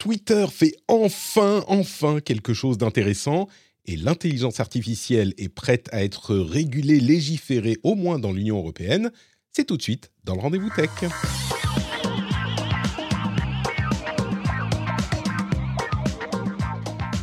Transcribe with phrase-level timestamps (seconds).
[0.00, 3.48] Twitter fait enfin, enfin quelque chose d'intéressant
[3.84, 9.12] et l'intelligence artificielle est prête à être régulée, légiférée, au moins dans l'Union européenne.
[9.52, 10.88] C'est tout de suite dans le rendez-vous tech.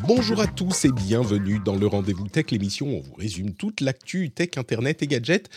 [0.04, 3.82] Bonjour à tous et bienvenue dans le Rendez-vous Tech, l'émission où on vous résume toute
[3.82, 5.50] l'actu tech, internet et gadgets.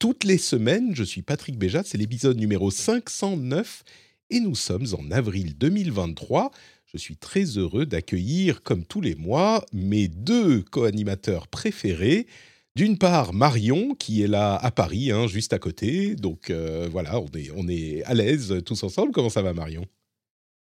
[0.00, 3.84] Toutes les semaines, je suis Patrick Béja, c'est l'épisode numéro 509
[4.30, 6.50] et nous sommes en avril 2023.
[6.86, 12.26] Je suis très heureux d'accueillir, comme tous les mois, mes deux co-animateurs préférés.
[12.74, 16.14] D'une part, Marion, qui est là à Paris, hein, juste à côté.
[16.14, 19.12] Donc euh, voilà, on est, on est à l'aise tous ensemble.
[19.12, 19.84] Comment ça va, Marion?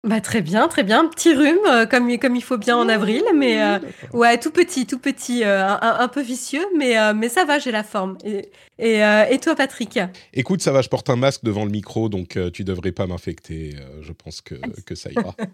[0.04, 1.08] Bah, très bien, très bien.
[1.08, 3.80] Petit rhume, euh, comme, comme il faut bien en avril, mais euh,
[4.12, 7.84] ouais, tout petit, tout petit, euh, un, peu vicieux, mais, mais ça va, j'ai la
[7.84, 8.18] forme.
[8.26, 10.00] Et, et, et, toi, Patrick?
[10.34, 13.78] Écoute, ça va, je porte un masque devant le micro, donc tu devrais pas m'infecter.
[14.02, 15.36] je pense que, que ça ira.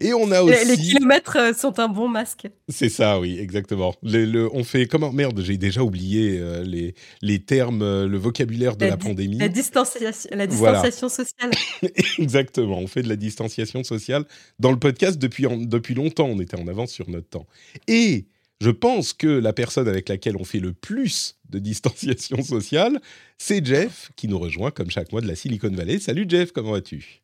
[0.00, 0.64] Et on a aussi.
[0.66, 2.48] Les, kilomètres euh, sont un bon masque.
[2.68, 3.94] C'est ça, oui, exactement.
[4.02, 5.12] Le, on fait comment?
[5.12, 9.36] Merde, j'ai déjà oublié euh, les, les termes, euh, le vocabulaire de la, pandémie.
[9.36, 11.50] La distanciation, la distanciation sociale.
[12.18, 14.24] exactement, on fait de la distanciation sociale
[14.58, 16.26] dans le podcast depuis, depuis longtemps.
[16.26, 17.46] On était en avance sur notre temps.
[17.86, 18.28] Et
[18.62, 22.98] je pense que la personne avec laquelle on fait le plus de distanciation sociale,
[23.36, 25.98] c'est Jeff, qui nous rejoint comme chaque mois de la Silicon Valley.
[25.98, 27.20] Salut Jeff, comment vas-tu?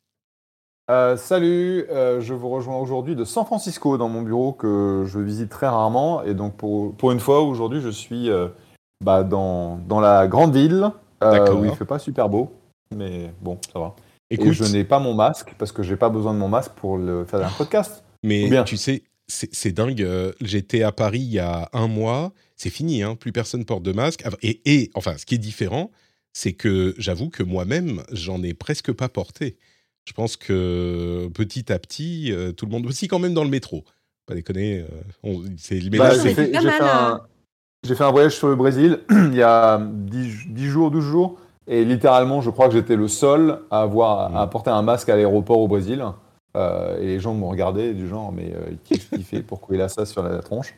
[0.89, 5.19] Euh, salut, euh, je vous rejoins aujourd'hui de San Francisco dans mon bureau que je
[5.19, 6.23] visite très rarement.
[6.23, 8.47] Et donc pour, pour une fois, aujourd'hui, je suis euh,
[9.03, 10.89] bah, dans, dans la grande ville
[11.21, 12.53] où il fait pas super beau.
[12.95, 13.95] Mais bon, ça va.
[14.29, 16.97] Et je n'ai pas mon masque parce que j'ai pas besoin de mon masque pour
[16.97, 18.03] le, faire un podcast.
[18.23, 20.07] Mais tu sais, c'est dingue.
[20.41, 22.31] J'étais à Paris il y a un mois.
[22.55, 24.23] C'est fini, hein, plus personne porte de masque.
[24.41, 25.91] Et, et enfin, ce qui est différent,
[26.33, 29.57] c'est que j'avoue que moi-même, j'en ai presque pas porté
[30.07, 33.49] je pense que petit à petit, euh, tout le monde aussi quand même dans le
[33.49, 33.83] métro.
[34.25, 34.85] Pas déconner,
[35.25, 40.47] euh, c'est bah, J'ai fait, fait, un voyage sur le Brésil il y a 10,
[40.47, 44.45] 10, jours, 12 jours, et littéralement, je crois que j'étais le seul à avoir à
[44.45, 44.49] mm.
[44.49, 46.05] porter un masque à l'aéroport au Brésil.
[46.55, 48.53] Euh, et les gens me regardaient du genre, mais
[48.85, 49.43] qu'est-ce qu'il fait?
[49.43, 50.73] Pourquoi il a ça sur la, tronche?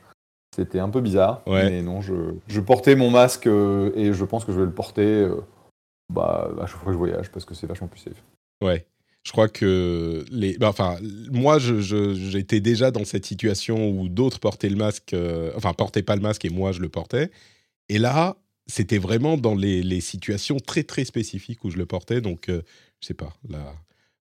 [0.56, 1.44] C'était un peu bizarre.
[1.45, 2.13] Mais non, je,
[2.47, 5.29] je portais mon masque et je pense que je vais le porter
[6.12, 8.23] bah, à chaque fois que je voyage parce que c'est vachement plus safe.
[8.62, 8.85] Ouais.
[9.24, 10.97] Je crois que les, bah, enfin,
[11.31, 16.16] moi, j'étais déjà dans cette situation où d'autres portaient le masque, euh, enfin, portaient pas
[16.16, 17.30] le masque et moi, je le portais.
[17.90, 18.38] Et là,
[18.68, 22.22] c'était vraiment dans les, situations très très spécifiques où je le portais.
[22.22, 22.62] Donc, euh,
[23.02, 23.35] je sais pas.
[23.50, 23.75] Là,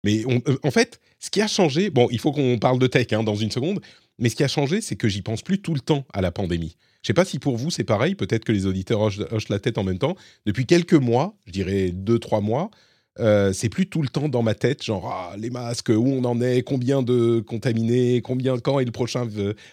[0.06, 3.07] mais euh, en fait, ce qui a changé, bon, il faut qu'on parle de tech
[3.12, 3.81] hein, dans une seconde.
[4.19, 6.31] Mais ce qui a changé, c'est que j'y pense plus tout le temps à la
[6.31, 6.77] pandémie.
[7.01, 8.16] Je sais pas si pour vous c'est pareil.
[8.16, 10.16] Peut-être que les auditeurs hochent, la tête en même temps.
[10.45, 12.72] Depuis quelques mois, je dirais deux trois mois
[13.19, 16.23] euh, c'est plus tout le temps dans ma tête, genre ah, les masques, où on
[16.25, 19.27] en est, combien de contaminés, combien, quand est le prochain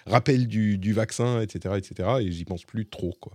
[0.07, 2.09] rappel du, vaccin, etc., etc.
[2.21, 3.33] Et j'y pense plus trop, quoi.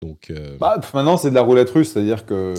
[0.00, 2.54] Donc euh, bah, maintenant c'est de la roulette russe, c'est-à-dire que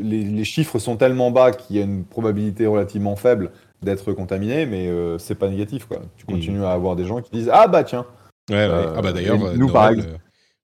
[0.00, 3.50] les, chiffres sont tellement bas qu'il y a une probabilité relativement faible
[3.82, 6.02] d'être contaminé, mais euh, c'est pas négatif, quoi.
[6.16, 6.32] Tu mmh.
[6.32, 8.06] continues à avoir des gens qui disent ah bah tiens.
[8.52, 9.68] ah bah d'ailleurs, nous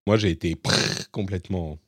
[0.06, 0.56] moi j'ai été
[1.10, 1.78] complètement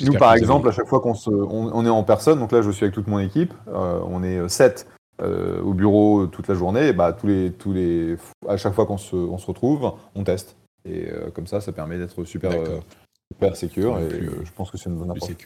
[0.00, 2.70] nous, par exemple, à chaque fois qu'on se, on, est en personne, donc là, je
[2.70, 4.86] suis avec toute mon équipe, euh, on est 7
[5.20, 8.16] euh, euh, au bureau toute la journée, et bah, tous les, tous les,
[8.48, 10.56] à chaque fois qu'on se, on se retrouve, on teste.
[10.88, 12.52] Et comme ça, ça permet d'être super,
[13.32, 15.36] super sécure, et je pense que c'est une bonne approche.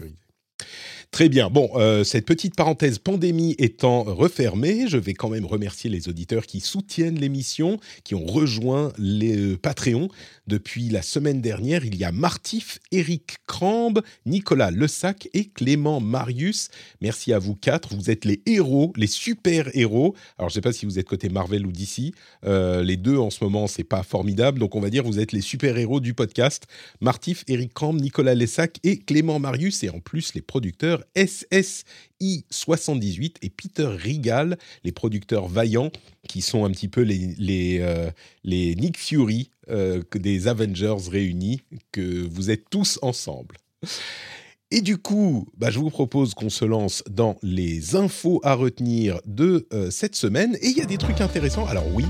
[1.15, 1.49] Très bien.
[1.49, 6.45] Bon, euh, cette petite parenthèse pandémie étant refermée, je vais quand même remercier les auditeurs
[6.45, 10.09] qui soutiennent l'émission, qui ont rejoint les Patreons.
[10.47, 16.69] Depuis la semaine dernière, il y a Martif, Eric Crambe, Nicolas Lessac et Clément Marius.
[17.01, 17.95] Merci à vous quatre.
[17.95, 20.15] Vous êtes les héros, les super héros.
[20.39, 22.13] Alors, je ne sais pas si vous êtes côté Marvel ou DC.
[22.45, 24.59] Euh, les deux en ce moment, c'est pas formidable.
[24.59, 26.67] Donc, on va dire vous êtes les super héros du podcast.
[27.01, 29.83] Martif, Eric Crambe, Nicolas Lessac et Clément Marius.
[29.83, 31.03] Et en plus, les producteurs
[32.25, 35.91] SSI78 et Peter Rigal, les producteurs vaillants,
[36.29, 38.11] qui sont un petit peu les, les, euh,
[38.45, 41.63] les Nick Fury euh, des Avengers réunis,
[41.93, 43.57] que vous êtes tous ensemble.
[44.71, 49.21] Et du coup, bah, je vous propose qu'on se lance dans les infos à retenir
[49.27, 50.57] de euh, cette semaine.
[50.61, 51.67] Et il y a des trucs intéressants.
[51.67, 52.05] Alors oui,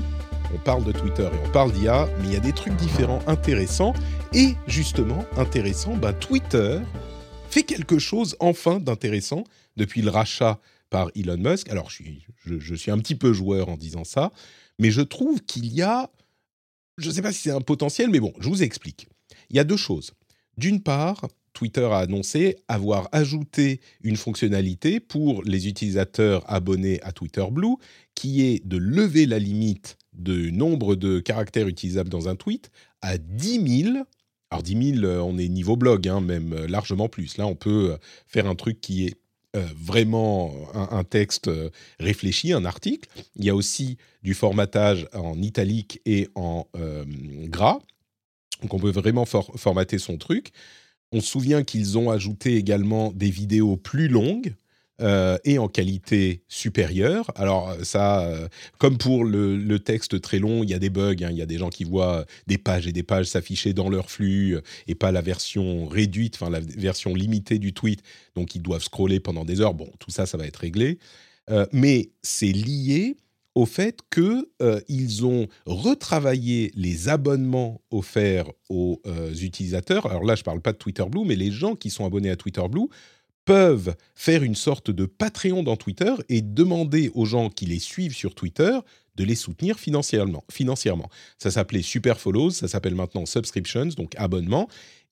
[0.53, 3.21] on parle de Twitter et on parle d'IA, mais il y a des trucs différents
[3.27, 3.93] intéressants.
[4.33, 6.79] Et justement, intéressant, bah, Twitter
[7.49, 9.43] fait quelque chose enfin d'intéressant
[9.77, 11.69] depuis le rachat par Elon Musk.
[11.69, 14.31] Alors, je suis, un petit peu joueur en disant ça,
[14.79, 16.09] mais je trouve qu'il y a,
[16.97, 19.07] je ne sais pas si c'est un potentiel, mais bon, je vous explique.
[19.49, 20.11] Il y a deux choses.
[20.57, 27.45] D'une part, Twitter a annoncé avoir ajouté une fonctionnalité pour les utilisateurs abonnés à Twitter
[27.49, 27.75] Blue
[28.13, 33.17] qui est de lever la limite de nombre de caractères utilisables dans un tweet à
[33.17, 33.97] 10 000.
[34.49, 37.37] Alors 10 000, on est niveau blog, hein, même largement plus.
[37.37, 39.15] Là, on peut faire un truc qui est
[39.75, 41.49] vraiment un, texte
[41.99, 43.09] réfléchi, un article.
[43.35, 46.67] Il y a aussi du formatage en italique et en
[47.45, 47.79] gras.
[48.61, 50.51] Donc on peut vraiment formater son truc.
[51.11, 54.55] On se souvient qu'ils ont ajouté également des vidéos plus longues.
[55.01, 57.29] Euh, et en qualité supérieure.
[57.35, 58.47] Alors ça, euh,
[58.77, 61.15] comme pour le, texte très long, il y a des bugs.
[61.21, 61.31] Hein.
[61.31, 64.09] Il y a des gens qui voient des pages et des pages s'afficher dans leur
[64.09, 68.03] flux euh, et pas la version réduite, enfin la version limitée du tweet.
[68.35, 69.73] Donc ils doivent scroller pendant des heures.
[69.73, 70.97] Bon, tout ça, ça va être réglé.
[71.73, 73.17] mais c'est lié
[73.55, 74.81] au fait qu'ils euh,
[75.23, 80.05] ont retravaillé les abonnements offerts aux euh, utilisateurs.
[80.07, 82.29] Alors là, je ne parle pas de Twitter Blue, mais les gens qui sont abonnés
[82.29, 82.87] à Twitter Blue
[83.45, 88.15] peuvent faire une sorte de Patreon dans Twitter et demander aux gens qui les suivent
[88.15, 88.77] sur Twitter
[89.15, 91.09] de les soutenir financièrement.
[91.37, 94.67] Ça s'appelait Super Follows, ça s'appelle maintenant Subscriptions, donc abonnement.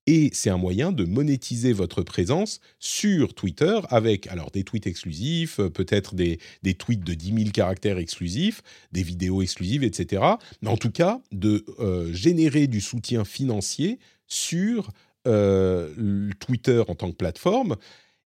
[0.06, 5.59] Et c'est un moyen de monétiser votre présence sur Twitter avec alors des tweets exclusifs,
[5.59, 10.21] euh, peut-être des, des tweets de 10 000 caractères exclusifs, des vidéos exclusives, etc.
[10.62, 13.97] Mais en tout cas, de euh, générer du soutien financier
[14.27, 14.89] sur
[15.25, 17.77] euh, Twitter en tant que plateforme.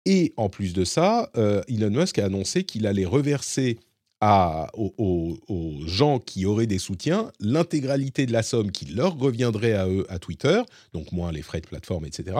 [0.09, 1.29] Et en plus de ça,
[1.67, 3.77] Elon Musk a annoncé qu'il allait reverser
[4.21, 10.05] aux, gens qui auraient des soutiens l'intégralité de la somme qui leur reviendrait à eux
[10.09, 10.61] à Twitter,
[10.93, 12.37] donc moins les frais de plateforme, etc.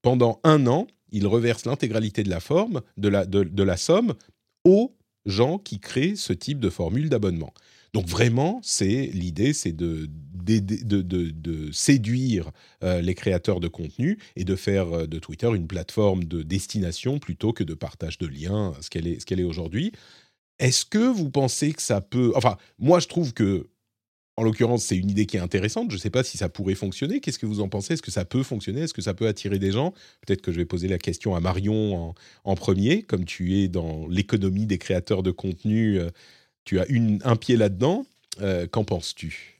[0.00, 4.14] Pendant un an, ils reversent l'intégralité de la forme, de la, de, la somme
[4.64, 4.96] aux
[5.26, 7.52] gens qui créent ce type de formule d'abonnement.
[7.92, 10.08] Donc vraiment, c'est l'idée, c'est de,
[10.44, 12.50] de, séduire
[12.82, 17.18] euh, les créateurs de contenu et de faire euh, de Twitter une plateforme de destination
[17.18, 19.92] plutôt que de partage de liens, ce qu'elle est, ce qu'elle est aujourd'hui.
[20.58, 22.32] Est-ce que vous pensez que ça peut...
[22.34, 23.68] Enfin, moi, je trouve que,
[24.36, 25.90] en l'occurrence, c'est une idée qui est intéressante.
[25.90, 27.20] Je ne sais pas si ça pourrait fonctionner.
[27.20, 27.94] Qu'est-ce que vous en pensez?
[27.94, 28.82] Est-ce que ça peut fonctionner?
[28.82, 29.92] Est-ce que ça peut attirer des gens?
[30.26, 32.14] Peut-être que je vais poser la question à Marion
[32.44, 35.98] en, premier, comme tu es dans l'économie des créateurs de contenu.
[35.98, 36.10] Euh,
[36.64, 36.86] tu as
[37.24, 38.04] un pied là-dedans.
[38.40, 39.59] Euh, qu'en penses-tu?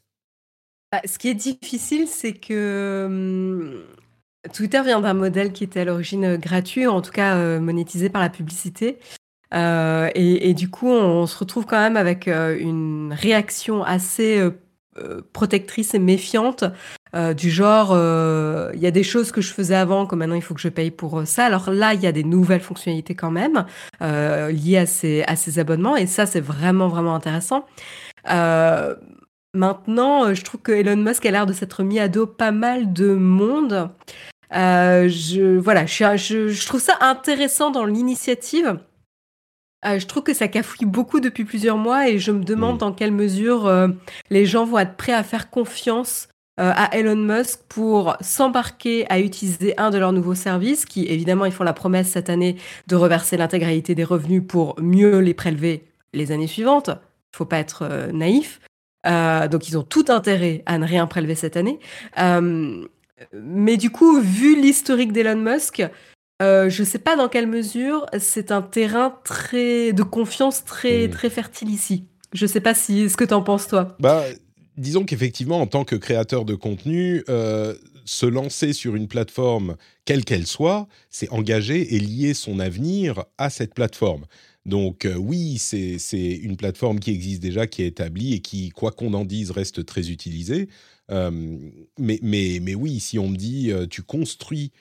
[0.93, 3.83] Bah, Ce qui est difficile, c'est que hum,
[4.53, 8.23] Twitter vient d'un modèle qui était à l'origine gratuit, en tout cas euh, monétisé par
[8.23, 8.99] la publicité.
[9.55, 15.23] Euh, et, du coup, on, se retrouve quand même avec euh, une réaction assez euh,
[15.33, 16.65] protectrice et méfiante.
[17.37, 17.91] du genre,
[18.75, 20.69] il y a des choses que je faisais avant, que maintenant il faut que je
[20.69, 21.45] paye pour ça.
[21.47, 23.65] Alors là, il y a des nouvelles fonctionnalités quand même
[24.01, 27.67] liées à ces, à ces abonnements, et ça, c'est vraiment, vraiment intéressant.
[29.55, 32.93] Maintenant, je trouve que Elon Musk a l'air de s'être mis à dos pas mal
[32.93, 33.91] de monde.
[34.53, 38.79] je, voilà, je, je, trouve ça intéressant dans l'initiative.
[39.87, 42.79] Euh, je trouve que ça cafouille beaucoup depuis plusieurs mois et je me demande mm.
[42.79, 43.89] dans quelle mesure euh,
[44.29, 46.29] les gens vont être prêts à faire confiance
[46.61, 51.47] euh, à Elon Musk pour s'embarquer à utiliser un de leurs nouveaux services, qui évidemment
[51.47, 52.57] ils font la promesse cette année
[52.89, 56.91] de reverser l'intégralité des revenus pour mieux les prélever les années suivantes.
[57.33, 58.61] Il faut pas être naïf.
[59.05, 61.79] Donc ils ont tout intérêt à ne rien prélever cette année.
[63.33, 65.83] mais du coup, vu l'historique d'Elon Musk,
[66.41, 71.07] euh, je ne sais pas dans quelle mesure c'est un terrain très de confiance très
[71.07, 71.11] hmm.
[71.11, 72.05] très fertile ici.
[72.33, 73.97] Je ne sais pas si ce que tu en penses toi.
[74.01, 74.25] Bah,
[74.77, 77.75] disons qu'effectivement en tant que créateur de contenu, euh,
[78.07, 83.51] se lancer sur une plateforme quelle qu'elle soit, c'est engager et lier son avenir à
[83.51, 84.25] cette plateforme.
[84.71, 85.99] Donc euh, oui, c'est
[86.43, 89.85] une plateforme qui existe déjà, qui est établie et qui, quoi qu'on en dise, reste
[89.85, 90.69] très utilisée.
[91.11, 94.73] mais, mais, mais oui, si on me dit, tu construis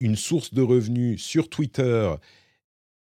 [0.00, 2.14] une source de revenus sur Twitter,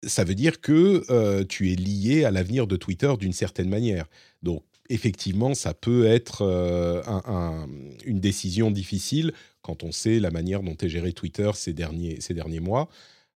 [0.03, 4.07] ça veut dire que euh, tu es lié à l'avenir de Twitter d'une certaine manière.
[4.43, 7.03] Donc, effectivement, ça peut être euh,
[8.05, 12.35] une décision difficile quand on sait la manière dont est géré Twitter ces derniers, ces
[12.35, 12.89] derniers mois.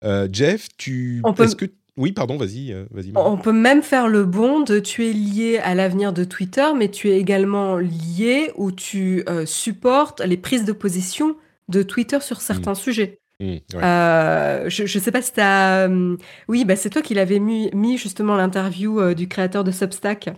[0.03, 1.21] Euh, Jeff, tu...
[1.39, 1.65] Est-ce que...
[1.97, 2.73] Oui, pardon, vas-y.
[2.91, 6.67] vas-y on peut même faire le bond de tu es lié à l'avenir de Twitter,
[6.75, 11.35] mais tu es également lié ou tu supportes les prises de position
[11.69, 12.75] de Twitter sur certains mmh.
[12.75, 13.19] sujets.
[13.39, 15.87] Mmh, euh, je ne sais pas si tu as.
[15.87, 19.71] Euh, oui, bah, c'est toi qui l'avais mis, mis, justement l'interview euh, du créateur de
[19.71, 20.29] Substack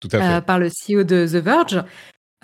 [0.00, 0.46] Tout à fait.
[0.46, 1.82] par le CEO de The Verge.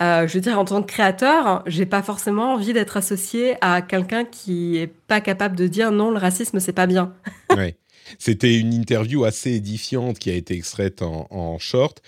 [0.01, 4.25] je veux dire, en tant que créateur, j'ai pas forcément envie d'être associé à quelqu'un
[4.25, 7.13] qui est pas capable de dire non, le racisme, c'est pas bien.
[7.55, 7.77] ouais.
[8.19, 12.01] C'était une interview assez édifiante qui a été extraite en, short.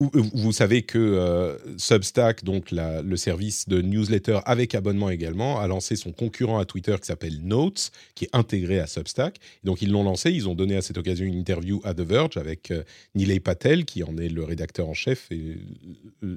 [0.00, 5.96] vous savez que euh, Substack, donc le service de newsletter avec abonnement également, a lancé
[5.96, 9.38] son concurrent à Twitter qui s'appelle Notes, qui est intégré à Substack.
[9.64, 12.36] Donc ils l'ont lancé, ils ont donné à cette occasion une interview à The Verge
[12.36, 12.82] avec euh,
[13.14, 15.58] Nilay Patel, qui en est le rédacteur en chef et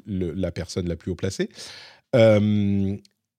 [0.06, 1.50] la personne la plus haut placée.
[2.16, 2.96] Euh,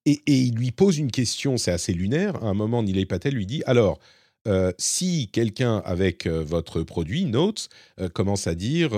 [0.06, 2.36] et, et, il lui pose une question, c'est assez lunaire.
[2.42, 3.98] À un moment, Nilay Patel lui dit Alors,
[4.48, 7.68] euh, si quelqu'un avec euh, votre produit, Notes,
[8.00, 8.92] euh, commence à dire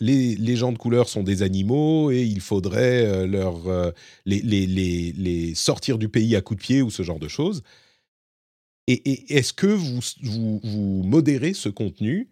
[0.00, 3.92] les, gens de couleur sont des animaux et il faudrait leur,
[4.24, 7.62] les, sortir du pays à coups de pied ou ce genre de choses,
[8.86, 12.30] et, est-ce que vous, vous, modérez ce contenu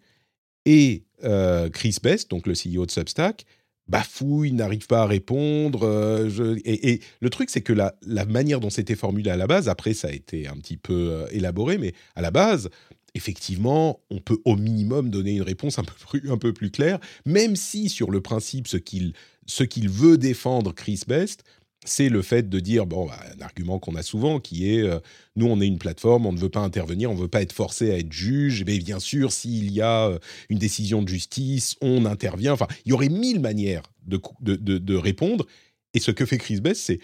[0.65, 3.45] Et Chris Best, donc le CEO de Substack,
[3.87, 5.81] bafouille, n'arrive pas à répondre.
[5.83, 7.93] Euh, et, le truc, c'est que la,
[8.25, 11.27] manière dont c'était formulé à la base, après, ça a été un petit peu euh,
[11.31, 12.69] élaboré, mais à la base,
[13.15, 18.11] effectivement, on peut au minimum donner une réponse un peu plus, claire, même si sur
[18.11, 21.43] le principe, ce qu'il veut défendre Chris Best,
[21.85, 24.99] c'est le fait de dire, bon, bah, un argument qu'on a souvent, qui est, euh,
[25.35, 27.53] nous, on est une plateforme, on ne veut pas intervenir, on ne veut pas être
[27.53, 30.19] forcé à être juge, mais bien sûr, s'il y a euh,
[30.49, 32.53] une décision de justice, on intervient.
[32.53, 35.45] Enfin, il y aurait mille manières de, de, répondre.
[35.93, 36.99] Et ce que fait Chris Bess, c'est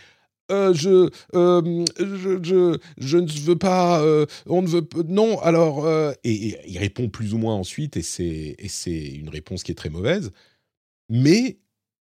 [0.51, 4.03] euh, je, je, je, ne veux pas,
[4.45, 5.87] on ne veut non, alors,
[6.23, 8.55] et, et, il répond plus ou moins ensuite, et c'est
[8.91, 10.31] une réponse qui est très mauvaise,
[11.09, 11.59] mais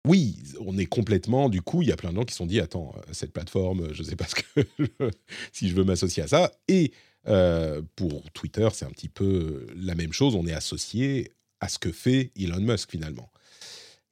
[0.08, 1.50] oui, on est complètement.
[1.50, 3.34] Du coup, il y a plein de gens qui se sont dit attends, euh, cette
[3.34, 4.68] plateforme, je ne sais pas ce que
[5.52, 6.52] si je veux m'associer à ça.
[6.68, 6.92] Et
[7.28, 10.36] euh, pour Twitter, c'est un petit peu la même chose.
[10.36, 13.32] On est associé à ce que fait Elon Musk finalement.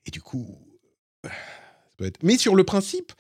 [0.06, 0.58] Et du coup,
[1.98, 2.22] peut être...
[2.24, 3.12] mais sur le principe,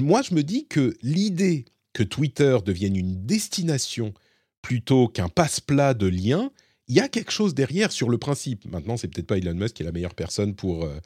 [0.00, 4.14] moi, je me dis que l'idée que Twitter devienne une destination
[4.62, 6.50] plutôt qu'un passe-plat de liens,
[6.88, 8.64] il y a quelque chose derrière sur le principe.
[8.70, 10.98] Maintenant, c'est peut-être pas Elon Musk qui est la meilleure personne pour euh,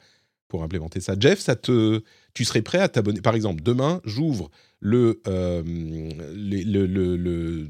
[0.47, 1.15] pour implémenter ça.
[1.19, 2.01] Jeff, ça te,
[2.33, 3.21] tu serais prêt à t'abonner?
[3.21, 4.49] Par exemple, demain, j'ouvre
[4.79, 6.85] le, euh, le,
[7.15, 7.69] le,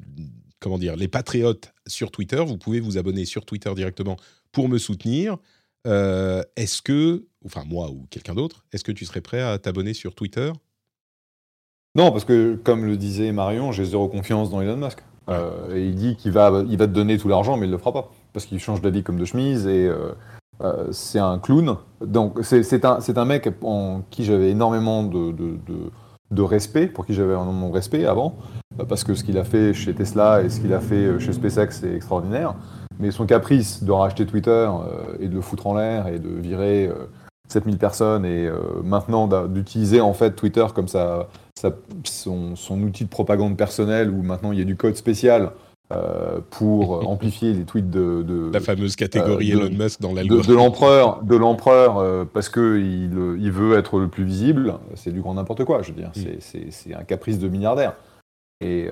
[0.60, 2.44] comment dire, les patriotes sur Twitter.
[2.46, 4.18] Vous pouvez vous abonner sur Twitter directement
[4.52, 5.38] pour me soutenir.
[5.86, 9.94] Euh, est-ce que, enfin moi ou quelqu'un d'autre, est-ce que tu serais prêt à t'abonner
[9.94, 10.52] sur Twitter?
[11.96, 15.00] Non, parce que comme le disait Marion, j'ai zéro confiance dans Elon Musk.
[15.30, 17.76] Euh, et il dit qu'il va, il va te donner tout l'argent, mais il ne
[17.76, 18.12] le fera pas.
[18.34, 19.90] Parce qu'il change d'avis comme de chemise et
[20.64, 21.78] euh, c'est un clown.
[22.02, 27.74] Donc, c'est un, mec en qui j'avais énormément de, respect, pour qui j'avais énormément de
[27.74, 28.36] respect avant,
[28.80, 31.20] euh, parce que ce qu'il a fait chez Tesla et ce qu'il a fait euh,
[31.20, 32.56] chez SpaceX, c'est extraordinaire.
[33.00, 34.68] Mais son caprice de racheter Twitter
[35.20, 36.90] et de le foutre en l'air et de virer
[37.48, 38.50] 7000 personnes et
[38.84, 41.28] maintenant d'utiliser en fait Twitter comme son,
[42.56, 45.52] son, outil de propagande personnelle où maintenant il y a du code spécial
[45.94, 50.54] euh, pour amplifier les tweets de, la fameuse catégorie euh, Elon Musk dans l'algorithme de,
[50.54, 54.74] l'empereur de l'empereur euh, parce que il, il, veut être le plus visible.
[54.96, 56.12] C'est du grand n'importe quoi je veux dire.
[56.14, 56.42] Mm.
[56.72, 57.94] c'est un caprice de milliardaire.
[58.60, 58.90] Et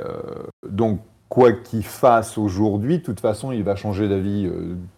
[0.70, 4.50] donc quoi qu'il fasse aujourd'hui de toute façon il va changer d'avis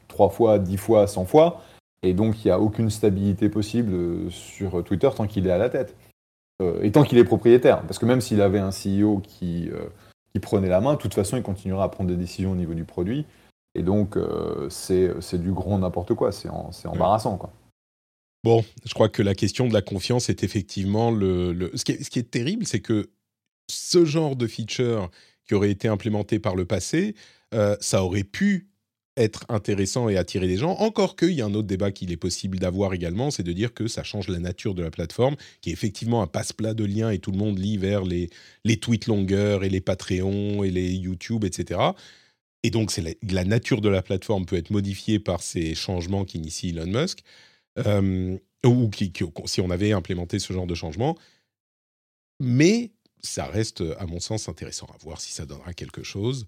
[0.08, 1.64] trois fois dix fois cent fois.
[2.04, 5.70] Et donc il n'y a aucune stabilité possible sur Twitter tant qu'il est à la
[5.70, 5.96] tête.
[6.84, 7.82] Et tant qu'il est propriétaire.
[7.82, 9.72] Parce que même s'il avait un CEO qui
[10.40, 12.86] prenait la main, de toute façon, il continuera à prendre des décisions au niveau du
[12.86, 13.26] produit.
[13.76, 16.32] Et donc, euh, c'est du grand n'importe quoi.
[16.32, 16.50] C'est
[16.88, 17.52] embarrassant, quoi.
[18.44, 21.72] Bon, je crois que la question de la confiance est effectivement le.
[21.76, 23.10] Ce, qui est, ce, qui est, terrible, c'est que
[23.70, 25.10] ce genre de feature
[25.46, 27.16] qui aurait été implémenté par le passé,
[27.54, 28.68] euh, ça aurait pu
[29.18, 30.72] être intéressant et attirer des gens.
[30.78, 33.74] Encore qu'il y a un autre débat qu'il est possible d'avoir également, c'est de dire
[33.74, 37.10] que ça change la nature de la plateforme, qui est effectivement un passe-plat de liens
[37.10, 38.30] et tout le monde lit vers les,
[38.64, 41.80] les tweets longueurs et les Patreons et les YouTube, etc.
[42.64, 46.70] Et donc, c'est la, nature de la plateforme peut être modifiée par ces changements qu'initie
[46.70, 47.20] Elon Musk,
[47.80, 48.90] euh, ou
[49.46, 51.18] si on avait implémenté ce genre de changement.
[52.40, 56.48] Mais ça reste, à mon sens, intéressant à voir si ça donnera quelque chose.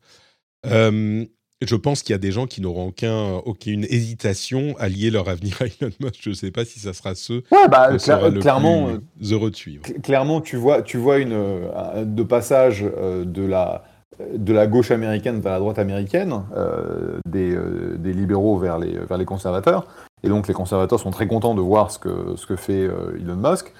[0.65, 1.25] Euh,
[1.61, 5.27] je pense qu'il y a des gens qui n'auront aucun, aucune hésitation à lier leur
[5.27, 6.19] avenir à Elon Musk.
[6.21, 7.89] Je ne sais pas si ça sera ceux ouais, bah,
[8.39, 9.83] clairement, plus heureux de suivre.
[10.01, 13.83] Clairement, tu vois, tu vois une, euh, de passage euh, de la,
[14.33, 17.57] de la gauche américaine vers la droite américaine, euh, des,
[17.97, 19.85] des, libéraux vers les, vers les conservateurs.
[20.23, 22.83] Et donc les conservateurs sont très contents de voir ce que, ce que fait
[23.19, 23.73] Elon Musk.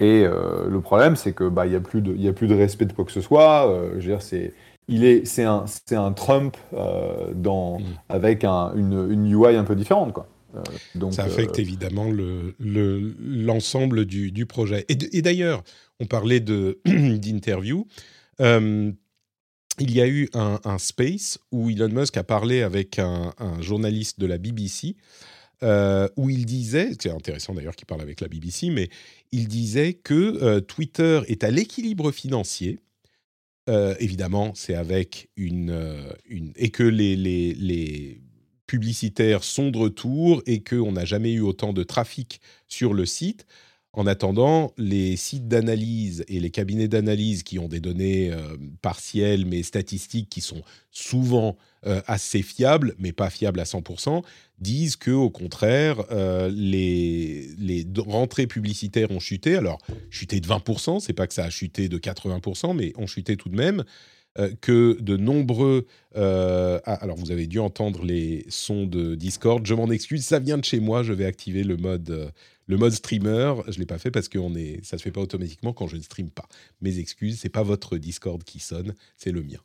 [0.00, 2.84] Et le problème, c'est que bah, n'y a, plus de, y a plus de respect
[2.84, 3.72] de quoi que ce soit.
[3.92, 4.52] je veux dire, c'est
[4.88, 7.84] il est, c'est un, c'est un Trump euh, dans, mm.
[8.08, 10.28] avec un, une, une, UI un peu différente, quoi.
[10.54, 10.60] Euh,
[10.94, 14.84] donc, ça affecte euh, évidemment le, le, l'ensemble du, du, projet.
[14.88, 15.64] Et, d'ailleurs,
[15.98, 17.86] on parlait de, d'interview.
[18.38, 18.94] il
[19.78, 24.20] y a eu un, un, space où Elon Musk a parlé avec un, un journaliste
[24.20, 24.96] de la BBC
[26.16, 28.90] où il disait, c'est intéressant d'ailleurs qu'il parle avec la BBC, mais
[29.32, 32.80] il disait que Twitter est à l'équilibre financier.
[33.98, 35.74] Évidemment, c'est avec une,
[36.26, 38.20] une, et que les, les, les
[38.66, 43.46] publicitaires sont de retour et qu'on n'a jamais eu autant de trafic sur le site.
[43.96, 49.46] En attendant, les sites d'analyse et les cabinets d'analyse qui ont des données euh, partielles
[49.46, 54.24] mais statistiques qui sont souvent euh, assez fiables, mais pas fiables à 100%,
[54.58, 59.54] disent que au contraire, euh, les, les rentrées publicitaires ont chuté.
[59.54, 59.78] Alors,
[60.10, 63.48] chuté de 20%, c'est pas que ça a chuté de 80%, mais ont chuté tout
[63.48, 63.84] de même.
[64.60, 65.86] que de nombreux...
[66.16, 69.64] Ah, alors, vous avez dû entendre les sons de Discord.
[69.64, 71.04] Je m'en excuse, ça vient de chez moi.
[71.04, 72.32] Je vais activer le mode
[72.66, 75.20] le mode streamer, je l'ai pas fait parce que on est, ça se fait pas
[75.20, 76.48] automatiquement quand je ne stream pas.
[76.80, 79.58] Mes excuses, c'est pas votre Discord qui sonne, c'est le mien.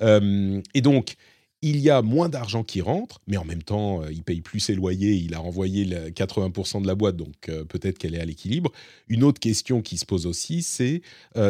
[0.00, 1.16] Euh, et donc,
[1.62, 4.60] il y a moins d'argent qui rentre, mais en même temps, euh, il paye plus
[4.60, 8.24] ses loyers, il a renvoyé 80% de la boîte, donc euh, peut-être qu'elle est à
[8.24, 8.70] l'équilibre.
[9.08, 11.02] Une autre question qui se pose aussi, c'est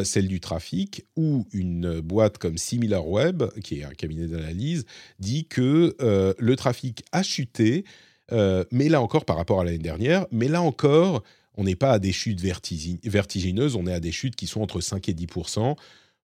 [0.04, 4.86] celle du trafic, où une boîte comme SimilarWeb, qui est un cabinet d'analyse,
[5.18, 5.96] dit que
[6.38, 7.84] le trafic a chuté,
[8.32, 11.22] euh, mais là encore, par rapport à l'année dernière, mais là encore,
[11.54, 14.80] on n'est pas à des chutes vertigineuses, on est à des chutes qui sont entre
[14.80, 15.76] 5 et 10%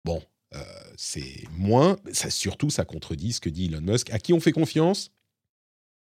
[0.07, 0.23] Bon,
[0.55, 0.62] euh,
[0.97, 4.53] c'est moins, ça, surtout ça contredit ce que dit Elon Musk, à qui on fait
[4.53, 5.11] confiance?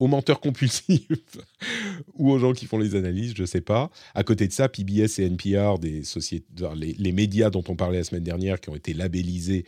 [0.01, 1.07] Aux menteurs compulsifs
[2.15, 3.89] ou aux gens qui font les analyses, je ne sais pas.
[4.17, 8.61] À côté de ça, PBS et NPR, les, médias dont on parlait la semaine dernière,
[8.61, 9.65] qui ont été labellisés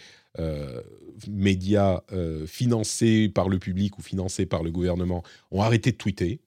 [1.29, 6.41] médias euh, financés par le public ou financés par le gouvernement, ont arrêté de tweeter.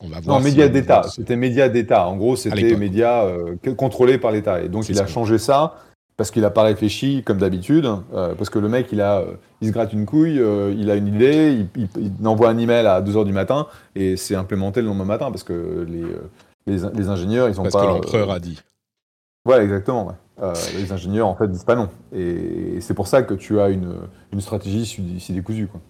[0.00, 0.38] On va voir.
[0.38, 1.02] Non, médias d'État.
[1.04, 2.06] C'était médias d'État.
[2.06, 4.62] En gros, c'était médias euh, contrôlés par l'État.
[4.62, 5.78] Et donc, il a changé ça
[6.16, 9.34] parce qu'il n'a pas réfléchi comme d'habitude, euh, parce que le mec, il, a, euh,
[9.60, 13.00] il se gratte une couille, euh, il a une idée, il, envoie un email à
[13.02, 13.66] 2h du matin,
[13.96, 16.04] et c'est implémenté le lendemain matin, parce que les,
[16.66, 17.70] les, ingénieurs, ils ont pas...
[17.70, 18.60] Parce que l'empereur a dit.
[19.44, 20.16] Ouais, exactement.
[20.76, 21.88] Les ingénieurs, en fait, disent pas non.
[22.12, 24.08] Et, c'est pour ça que tu as une,
[24.40, 25.68] stratégie si décousue.
[25.68, 25.80] Quoi.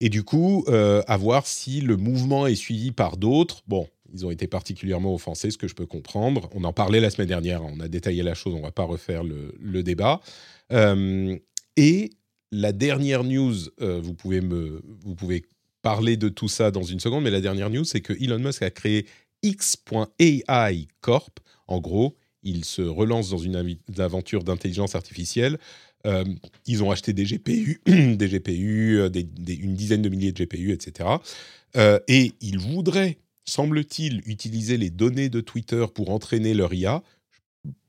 [0.00, 3.62] Et du coup, à voir si le mouvement est suivi par d'autres.
[3.66, 6.48] Bon, ils ont été particulièrement offensés, ce que je peux comprendre.
[6.54, 9.22] On en parlait la semaine dernière, on a détaillé la chose, on va pas refaire
[9.22, 10.20] le, débat.
[10.72, 11.36] Euh,
[11.76, 12.10] et
[12.50, 15.44] la dernière news, euh, vous, pouvez me, vous pouvez
[15.82, 18.62] parler de tout ça dans une seconde, mais la dernière news, c'est que Elon Musk
[18.62, 19.06] a créé
[19.42, 21.40] X.AI Corp.
[21.66, 25.58] En gros, il se relance dans une aventure d'intelligence artificielle.
[26.06, 26.24] Euh,
[26.66, 31.08] ils ont acheté des GPU, des GPU, une dizaine de milliers de GPU, etc.
[32.06, 37.02] et ils voudraient semble-t-il, utiliser les données de Twitter pour entraîner leur IA.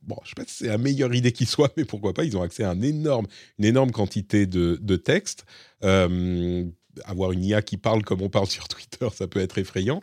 [0.02, 2.24] Bon, je ne sais pas si c'est la meilleure idée qui soit, mais pourquoi pas
[2.24, 3.28] Ils ont accès à un énorme,
[3.60, 5.46] une énorme quantité de, de textes.
[5.84, 6.66] Euh,
[7.06, 10.02] avoir une IA qui parle comme on parle sur Twitter, ça peut être effrayant.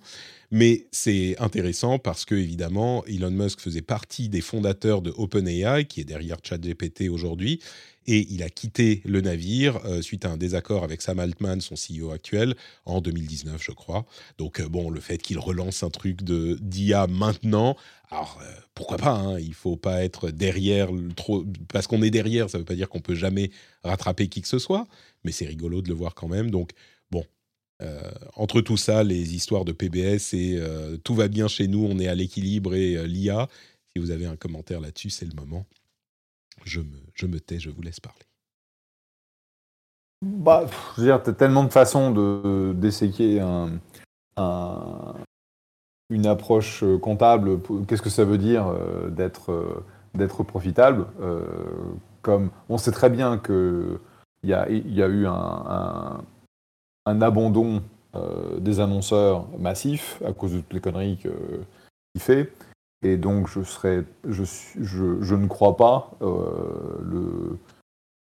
[0.51, 6.01] Mais c'est intéressant parce que, évidemment, Elon Musk faisait partie des fondateurs de OpenAI, qui
[6.01, 7.61] est derrière ChatGPT aujourd'hui,
[8.07, 11.75] et il a quitté le navire euh, suite à un désaccord avec Sam Altman, son
[11.75, 12.55] CEO actuel,
[12.85, 14.07] en 2019, je crois.
[14.39, 17.77] Donc, euh, bon, le fait qu'il relance un truc de d'IA maintenant,
[18.11, 22.49] alors euh, pourquoi pas hein, Il faut pas être derrière trop, parce qu'on est derrière,
[22.49, 23.51] ça veut pas dire qu'on peut jamais
[23.83, 24.87] rattraper qui que ce soit,
[25.25, 26.51] mais c'est rigolo de le voir quand même.
[26.51, 26.71] Donc,
[27.11, 27.25] bon.
[28.35, 30.61] Entre tout ça, les histoires de PBS et
[31.05, 33.49] tout va bien chez nous, on est à l'équilibre et l'IA.
[33.93, 35.67] Si vous avez un commentaire là-dessus, c'est le moment
[36.65, 38.21] je me, tais, je vous laisse parler.
[40.23, 43.41] Bah, je veux dire, tu as tellement de façons de, d'essayer
[46.11, 47.61] une approche comptable.
[47.87, 49.85] Qu'est-ce que ça veut dire euh, d'être, euh,
[50.15, 51.45] d'être profitable euh,
[52.23, 53.99] Comme on sait très bien qu'il
[54.45, 56.25] y a, y a eu un,
[57.07, 57.83] abandon
[58.59, 62.51] des annonceurs massifs à cause de toutes les conneries qu'il fait.
[63.03, 64.42] Et donc, je, serais, je,
[64.81, 67.59] je, je ne crois pas euh, le,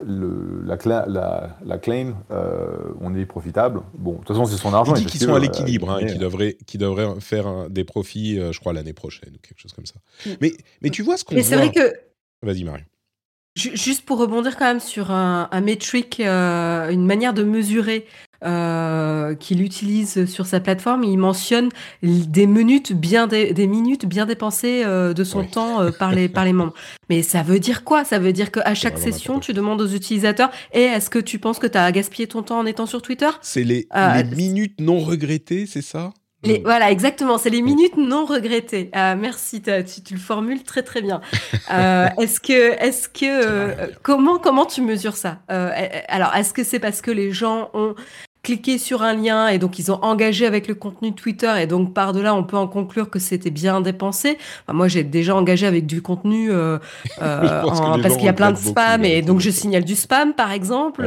[0.04, 3.80] le, la, la, la, claim, euh, on est profitable.
[3.94, 4.94] Bon, de toute façon, c'est son argent.
[4.94, 8.38] Il dit qu'ils sont à l'équilibre hein, et qu'ils devraient, qu devraient faire des profits,
[8.38, 9.96] euh, je crois, l'année prochaine ou quelque chose comme ça.
[10.26, 10.30] Mm.
[10.40, 10.52] Mais,
[10.82, 11.94] mais tu vois ce qu'on Mais c'est vrai que.
[12.42, 12.84] Vas-y, Marie.
[13.56, 18.06] Juste pour rebondir quand même sur un, un métrique, une manière de mesurer
[18.44, 21.68] euh, qu'il utilise sur sa plateforme, il mentionne
[22.02, 26.44] des minutes bien, des minutes bien dépensées euh, de son temps euh, par, les, par
[26.44, 26.74] les membres.
[27.10, 28.04] Mais ça veut dire quoi?
[28.04, 31.58] Ça veut dire qu'à chaque session, tu demandes aux utilisateurs et est-ce que tu penses
[31.58, 33.28] que tu as gaspillé ton temps en étant sur Twitter?
[33.42, 36.12] C'est les, les minutes non regrettées, c'est ça?
[36.42, 37.36] Les, voilà, exactement.
[37.36, 38.90] C'est les minutes non regrettées.
[38.96, 41.20] Euh, merci, tu, tu, le formules très très bien.
[41.70, 45.40] Euh, est-ce que, est-ce que, euh, comment comment tu mesures ça?
[45.48, 47.94] Alors, est-ce que c'est parce que les gens ont
[48.42, 51.92] cliqué sur un lien et donc ils ont engagé avec le contenu Twitter et donc
[51.92, 54.38] par delà on peut en conclure que c'était bien dépensé.
[54.72, 56.78] moi j'ai déjà engagé avec du contenu euh,
[57.20, 57.62] euh,
[58.02, 61.06] parce qu'il y a plein de spam et donc je signale du spam par exemple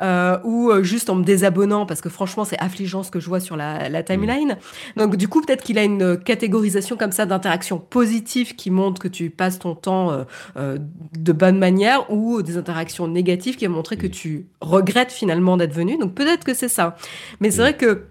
[0.00, 3.40] euh, ou juste en me désabonnant parce que franchement c'est affligeant ce que je vois
[3.40, 4.56] sur la, la timeline.
[4.96, 5.00] Mm.
[5.00, 9.08] Donc du coup peut-être qu'il a une catégorisation comme ça d'interactions positives qui montrent que
[9.08, 10.24] tu passes ton temps
[10.56, 14.10] de bonne manière ou des interactions négatives qui montrent que mm.
[14.10, 15.98] tu regrettes finalement d'être venu.
[15.98, 16.96] Donc peut-être que c'est ça.
[17.40, 18.06] Mais c'est vrai que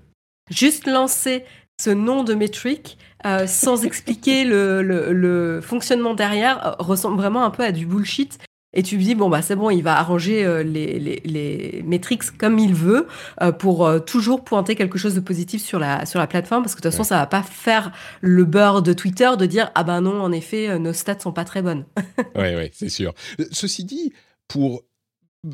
[0.49, 1.43] juste lancer
[1.79, 7.63] ce nom de métrique euh, sans expliquer le, fonctionnement derrière euh, ressemble vraiment un peu
[7.63, 8.39] à du bullshit.
[8.73, 12.37] Et tu te dis, bon, bah, c'est bon, il va arranger euh, les, les, métriques
[12.37, 13.07] comme il veut
[13.59, 16.83] pour toujours pointer quelque chose de positif sur la, sur la plateforme parce que de
[16.83, 17.91] toute façon, ça va pas faire
[18.21, 21.45] le beurre de Twitter de dire, ah ben non, en effet, nos stats sont pas
[21.45, 21.85] très bonnes.
[22.35, 23.13] Oui, oui, c'est sûr.
[23.51, 24.13] Ceci dit,
[24.47, 24.83] pour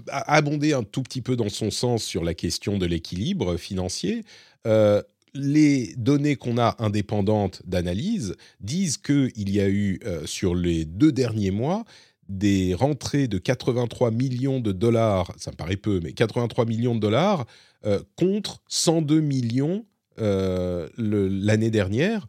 [0.09, 4.23] abonder un tout petit peu dans son sens sur la question de l'équilibre financier.
[4.67, 5.01] Euh,
[5.33, 11.11] les données qu'on a indépendantes d'analyse disent qu'il y a eu euh, sur les deux
[11.11, 11.85] derniers mois
[12.29, 16.99] des rentrées de 83 millions de dollars, ça me paraît peu, mais 83 millions de
[16.99, 17.45] dollars
[17.85, 22.27] euh, contre 102 millions l'année dernière.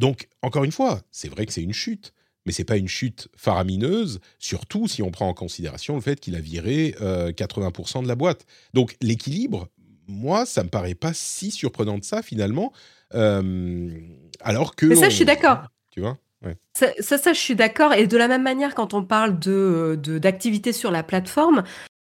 [0.00, 2.12] Donc, encore une fois, c'est vrai que c'est une chute,
[2.46, 6.34] mais c'est pas une chute faramineuse, surtout si on prend en considération le fait qu'il
[6.36, 8.46] a viré 80% euh, de la boîte.
[8.74, 9.68] Donc l'équilibre,
[10.08, 12.72] moi, ça me paraît pas si surprenant de ça finalement,
[13.14, 13.90] euh,
[14.40, 14.86] alors que.
[14.86, 15.64] Mais ça, je suis d'accord.
[15.90, 16.18] Tu vois
[16.74, 17.92] ça, ça, je suis d'accord.
[17.92, 21.62] Et de la même manière, quand on parle de d'activité sur la plateforme,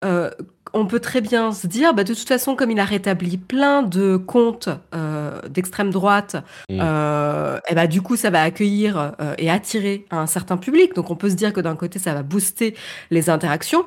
[0.05, 0.31] euh,
[0.73, 3.83] on peut très bien se dire, bah, de toute façon, comme il a rétabli plein
[3.83, 6.37] de comptes euh, d'extrême droite,
[6.69, 6.79] mmh.
[6.81, 10.95] euh, et bah, du coup, ça va accueillir et attirer un certain public.
[10.95, 12.75] Donc, on peut se dire que d'un côté, ça va booster
[13.11, 13.85] les interactions.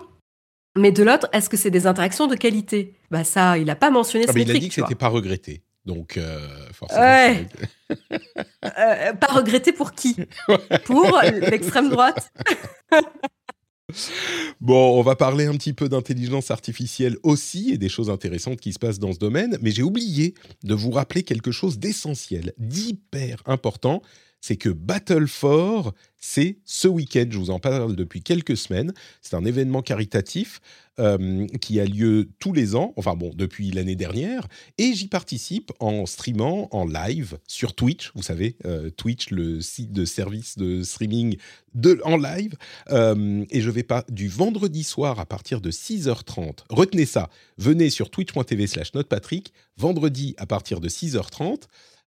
[0.77, 2.95] Mais de l'autre, est-ce que c'est des interactions de qualité?
[3.11, 5.61] Bah ça, il n'a pas mentionné ah, ce Il a dit que c'était pas regretté.
[5.85, 6.19] Donc,
[6.71, 7.35] forcément.
[8.61, 10.15] pas regretté pour qui?
[10.85, 12.31] Pour l'extrême droite
[14.61, 18.73] Bon, on va parler un petit peu d'intelligence artificielle aussi et des choses intéressantes qui
[18.73, 23.41] se passent dans ce domaine, mais j'ai oublié de vous rappeler quelque chose d'essentiel, d'hyper
[23.45, 24.01] important,
[24.43, 29.37] c'est que Battle for, c'est ce week-end, je vous en parle depuis quelques semaines, c'est
[29.37, 30.59] un événement caritatif
[30.99, 35.71] euh, qui a lieu tous les ans, enfin bon, depuis l'année dernière, et j'y participe
[35.79, 40.83] en streamant en live sur Twitch, vous savez, euh, Twitch, le site de service de
[40.83, 41.37] streaming
[42.03, 42.57] en live,
[42.89, 47.89] euh, et je vais pas du vendredi soir à partir de 6h30, retenez ça, venez
[47.89, 51.61] sur twitch.tv slash notepatrick, vendredi à partir de 6h30,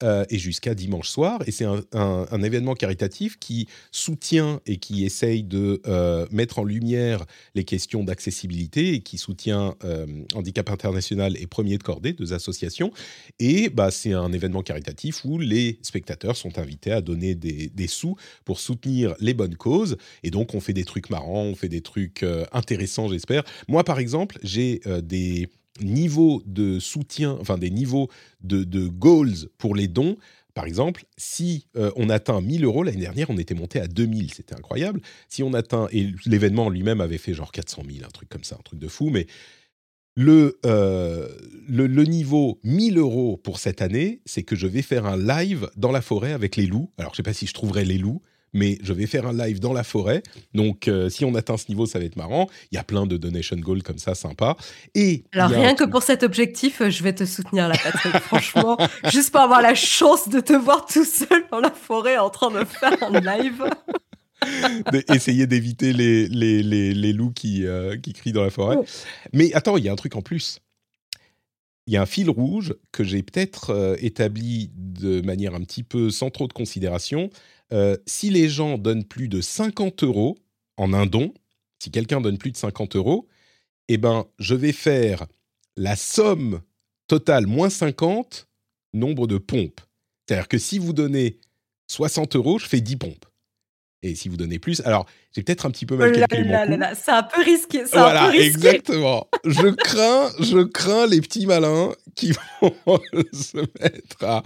[0.03, 1.41] euh, et jusqu'à dimanche soir.
[1.47, 7.27] Et c'est un, événement caritatif qui soutient et qui essaye de euh, mettre en lumière
[7.55, 12.93] les questions d'accessibilité et qui soutient euh, Handicap International et Premier de Cordée, deux associations.
[13.41, 17.87] Et bah, c'est un événement caritatif où les spectateurs sont invités à donner des, des,
[17.87, 19.99] sous pour soutenir les bonnes causes.
[20.23, 23.43] Et donc, on fait des trucs marrants, on fait des trucs intéressants, j'espère.
[23.69, 28.09] Moi, par exemple, j'ai des niveaux de soutien, enfin des niveaux
[28.43, 30.17] de, goals pour les dons.
[30.55, 34.35] Par exemple, si euh, on atteint 1000 euros, l'année dernière, on était monté à 2000,
[34.35, 35.01] c'était incroyable.
[35.29, 38.57] Si on atteint, et l'événement lui-même avait fait genre 400 000, un truc comme ça,
[38.59, 39.27] un truc de fou, mais
[40.17, 41.29] le, euh,
[41.69, 45.71] le, le, niveau 1000 euros pour cette année, c'est que je vais faire un live
[45.77, 46.91] dans la forêt avec les loups.
[46.99, 48.21] Alors, je ne sais pas si je trouverai les loups,
[48.53, 50.23] mais je vais faire un live dans la forêt.
[50.55, 52.49] Donc, euh, si on atteint ce niveau, ça va être marrant.
[52.73, 54.57] Il y a plein de donation goals comme ça, sympa.
[54.95, 58.17] Et alors rien que pour cet objectif, je vais te soutenir, la Patrick.
[58.23, 58.77] Franchement,
[59.11, 62.51] juste pour avoir la chance de te voir tout seul dans la forêt en train
[62.51, 63.65] de faire un live.
[65.13, 68.79] Essayer d'éviter les, les, les, loups qui, euh, qui crient dans la forêt.
[69.35, 70.61] Mais attends, il y a un truc en plus
[71.91, 75.83] il y a un fil rouge que j'ai peut-être euh, établi de manière un petit
[75.83, 77.31] peu sans trop de considération,
[77.73, 80.39] euh, si les gens donnent plus de 50 euros
[80.77, 81.33] en un don,
[81.79, 83.29] si quelqu'un donne plus de 50 euros,
[83.89, 85.27] eh ben, je vais faire
[85.77, 86.61] la somme
[87.07, 88.49] totale moins 50
[88.93, 89.81] nombre de pompes.
[90.27, 91.39] C'est-à-dire que si vous donnez
[91.89, 93.27] 60 euros, je fais 10 pompes.
[94.03, 97.11] Et si vous donnez plus, alors j'ai peut-être un petit peu mal calculé mon C'est
[97.11, 97.85] un peu risqué.
[97.93, 98.47] Voilà, un peu risqué.
[98.47, 99.29] exactement.
[99.45, 102.33] je crains, je crains les petits malins qui
[102.63, 102.73] vont
[103.33, 104.43] se mettre à.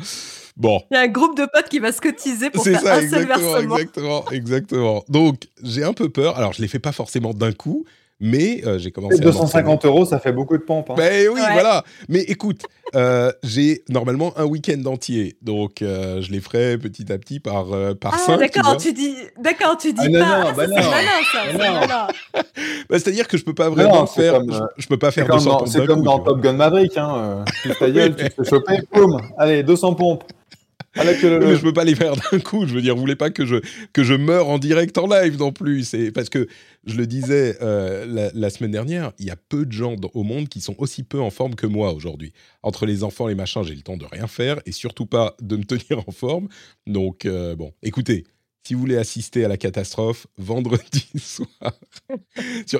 [0.56, 0.82] Bon.
[0.90, 3.26] Il y a un groupe de potes qui va se cotiser pour faire un seul
[3.26, 3.76] versement.
[3.76, 5.04] Exactement, exactement.
[5.08, 6.36] Donc j'ai un peu peur.
[6.36, 7.84] Alors je les fais pas forcément d'un coup,
[8.20, 9.18] Mais euh, j'ai commencé.
[9.18, 10.90] 250 euros, ça fait beaucoup de pompes.
[10.90, 10.94] Hein.
[10.96, 11.82] Ben oui, voilà.
[12.08, 12.62] Mais écoute,
[12.94, 17.66] euh, j'ai normalement un week-end entier, donc euh, je les ferai petit à petit par
[18.00, 20.44] par ah, D'accord, tu, dis, d'accord, tu dis ah, pas.
[20.44, 20.76] Non, bah non,
[21.32, 22.08] ça,
[22.88, 24.40] bah C'est-à-dire que je peux pas vraiment faire.
[24.76, 25.68] je, peux pas faire 200 pompes.
[25.68, 27.44] C'est comme dans Top Gun Maverick, hein.
[27.62, 30.24] tu ta gueule, tu te fais choper, boum, allez, 200 pompes.
[30.96, 32.66] Ah, mais je peux pas les faire d'un coup.
[32.66, 33.56] Je veux dire, vous voulez pas que je
[33.92, 35.84] que je meure en direct en live non plus.
[35.84, 36.46] C'est parce que
[36.86, 40.48] je le disais euh, la, semaine dernière, il y a peu de gens au monde
[40.48, 42.32] qui sont aussi peu en forme que moi aujourd'hui.
[42.62, 45.56] Entre les enfants, les machins, j'ai le temps de rien faire et surtout pas de
[45.56, 46.48] me tenir en forme.
[46.86, 48.24] Donc euh, bon, écoutez,
[48.66, 51.72] si vous voulez assister à la catastrophe, vendredi soir.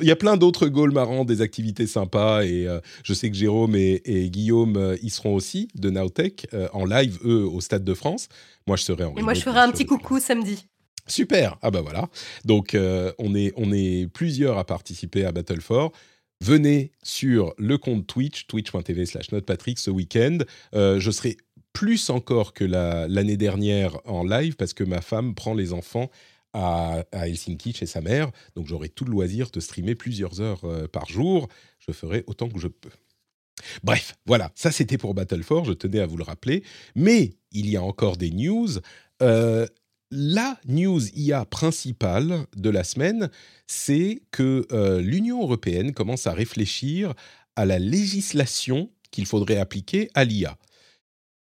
[0.01, 3.37] Il y a plein d'autres goals marrants, des activités sympas, et euh, je sais que
[3.37, 7.85] Jérôme et, Guillaume euh, y seront aussi, de Nowtech, euh, en live, eux, au Stade
[7.85, 8.29] de France.
[8.67, 10.67] Moi, je serai en Et moi, je ferai un petit coucou samedi.
[11.07, 12.09] Super, ah bah voilà.
[12.47, 15.93] Donc, on, est, on est plusieurs à participer à Battle for.
[16.41, 20.39] Venez sur le compte Twitch, twitch.tv slash notepatrick ce week-end.
[20.73, 21.37] je serai
[21.75, 26.09] plus encore que l'année dernière en live parce que ma femme prend les enfants
[26.55, 28.31] à, Helsinki chez sa mère.
[28.55, 31.49] Donc j'aurai tout le loisir de streamer plusieurs heures euh, par jour.
[31.81, 32.91] Je ferai autant que je peux.
[33.83, 36.63] Bref, voilà, ça c'était pour Battle je tenais à vous le rappeler.
[36.95, 38.69] Mais il y a encore des news.
[39.21, 39.67] Euh,
[40.11, 43.31] la news IA principale de la semaine,
[43.67, 47.15] c'est que euh, l'Union européenne commence à réfléchir
[47.57, 50.57] à la législation qu'il faudrait appliquer à l'IA.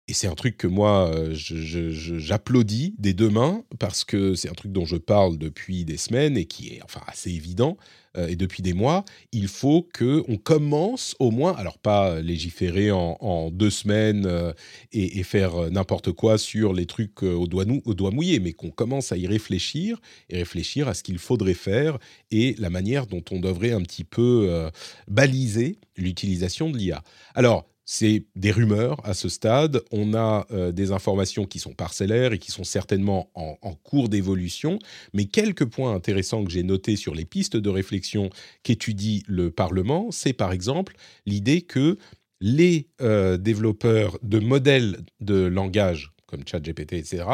[0.10, 4.54] Et c'est un truc que moi, euh, j'applaudis des deux mains parce que c'est un
[4.54, 7.78] truc dont je parle depuis des semaines et qui est enfin assez évident
[8.18, 9.06] euh, et depuis des mois.
[9.34, 14.52] Il faut que on commence au moins, alors pas légiférer en, deux semaines euh,
[14.92, 19.18] et, faire n'importe quoi sur les trucs au doigt, au mouillé, mais qu'on commence à
[19.18, 22.00] y réfléchir et réfléchir à ce qu'il faudrait faire
[22.32, 24.72] et la manière dont on devrait un petit peu
[25.08, 27.04] baliser l'utilisation de l'IA.
[27.36, 29.82] Alors c'est des rumeurs à ce stade.
[29.92, 34.78] On a euh, des informations qui sont parcellaires et qui sont certainement en, cours d'évolution.
[35.16, 38.30] Mais quelques points intéressants que j'ai notés sur les pistes de réflexion
[38.62, 41.98] qu'étudie le Parlement, c'est par exemple l'idée que
[42.42, 47.26] les euh, développeurs de modèles de langage comme ChatGPT, etc.,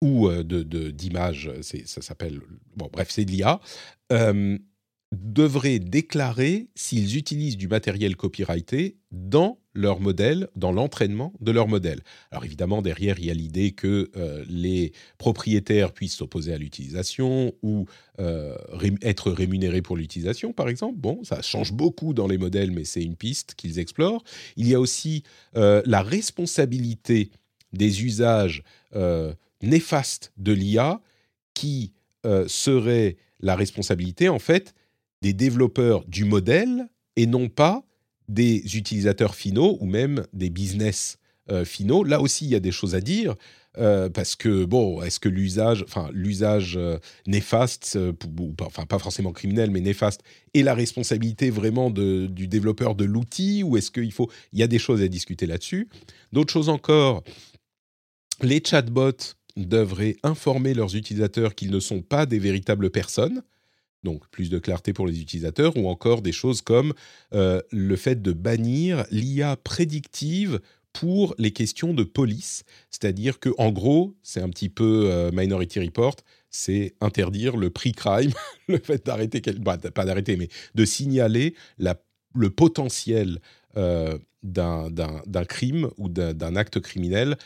[0.00, 2.40] ou euh, d'images, ça s'appelle,
[2.74, 3.60] bon bref, c'est de l'IA,
[5.12, 12.00] devraient déclarer s'ils utilisent du matériel copyrighté dans leur modèle, dans l'entraînement de leur modèle.
[12.30, 17.52] Alors évidemment, derrière, il y a l'idée que euh, les propriétaires puissent s'opposer à l'utilisation
[17.62, 17.86] ou
[18.20, 18.56] euh,
[19.02, 20.98] être rémunérés pour l'utilisation, par exemple.
[20.98, 24.22] Bon, ça change beaucoup dans les modèles, mais c'est une piste qu'ils explorent.
[24.56, 25.24] Il y a aussi
[25.56, 27.30] euh, la responsabilité
[27.72, 28.64] des usages
[29.62, 31.00] néfastes de l'IA
[31.54, 31.92] qui
[32.48, 34.74] serait la responsabilité, en fait,
[35.22, 37.84] des développeurs du modèle et non pas
[38.28, 41.18] des utilisateurs finaux ou même des business
[41.50, 42.04] euh, finaux.
[42.04, 43.34] Là aussi, il y a des choses à dire.
[43.78, 47.96] Euh, parce que bon, est-ce que l'usage, enfin l'usage euh, néfaste,
[48.60, 50.22] enfin pas forcément criminel, mais néfaste,
[50.54, 54.66] est la responsabilité vraiment du développeur de l'outil, ou est-ce qu'il faut, il y a
[54.66, 55.88] des choses à discuter là-dessus.
[56.32, 57.22] D'autres choses encore,
[58.42, 63.42] les chatbots devraient informer leurs utilisateurs qu'ils ne sont pas des véritables personnes
[64.02, 66.94] donc plus de clarté pour les utilisateurs, ou encore des choses comme
[67.34, 70.60] euh, le fait de bannir l'IA prédictive
[70.92, 72.64] pour les questions de police.
[72.90, 76.16] C'est-à-dire que, en gros, c'est un petit peu euh, Minority Report,
[76.50, 78.32] c'est interdire le pre-crime,
[78.68, 83.40] le fait d'arrêter, bah, pas d'arrêter, mais de signaler le potentiel
[83.76, 87.36] euh, d'un crime ou d'un acte criminel,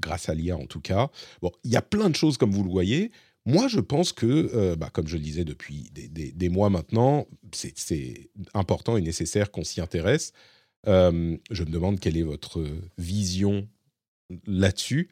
[0.00, 1.10] grâce à l'IA en tout cas.
[1.42, 3.12] Bon, il y a plein de choses comme vous le voyez.
[3.50, 8.30] Moi, je pense que, euh, bah, comme je le disais depuis des, mois maintenant, c'est
[8.54, 10.32] important et nécessaire qu'on s'y intéresse.
[10.86, 12.64] Euh, je me demande quelle est votre
[12.96, 13.66] vision
[14.46, 15.08] là-dessus.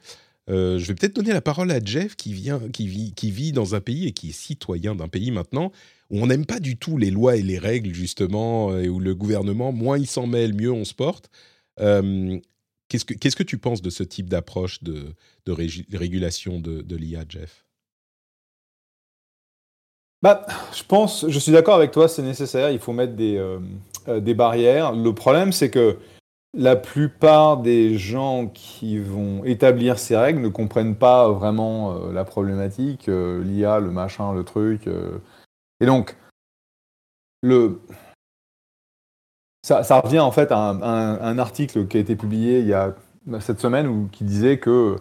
[0.48, 4.12] Euh, je vais peut-être donner la parole à Jeff qui, vit, dans un pays et
[4.12, 5.72] qui est citoyen d'un pays maintenant
[6.10, 9.16] où on n'aime pas du tout les lois et les règles, justement, et où le
[9.16, 11.28] gouvernement, moins il s'en mêle, mieux on se porte.
[11.76, 15.12] Qu'est-ce que tu penses de ce type d'approche de,
[15.92, 17.67] régulation de l'IA, Jeff?
[20.22, 23.58] Bah, je pense, je suis d'accord avec toi, c'est nécessaire, il faut mettre des, euh,
[24.08, 24.92] euh, des barrières.
[24.92, 25.98] Le problème, c'est que
[26.54, 32.24] la plupart des gens qui vont établir ces règles ne comprennent pas vraiment euh, la
[32.24, 34.88] problématique, l'IA, le machin, le truc.
[35.80, 36.16] Et donc,
[37.42, 37.80] le...
[39.62, 42.94] ça, revient en fait à un, article qui a été publié il y a
[43.38, 44.96] cette semaine où, qui disait que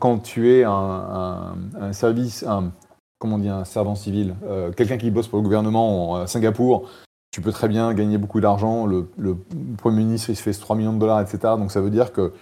[0.00, 2.72] quand tu es un, un service, un,
[3.18, 6.88] comment dit, un servant civil, euh, quelqu'un qui bosse pour le gouvernement à Singapour,
[7.30, 8.86] tu peux très bien gagner beaucoup d'argent.
[8.86, 9.08] Le,
[9.78, 11.38] Premier ministre, il se fait 3 millions de dollars, etc.
[11.58, 12.32] Donc ça veut dire que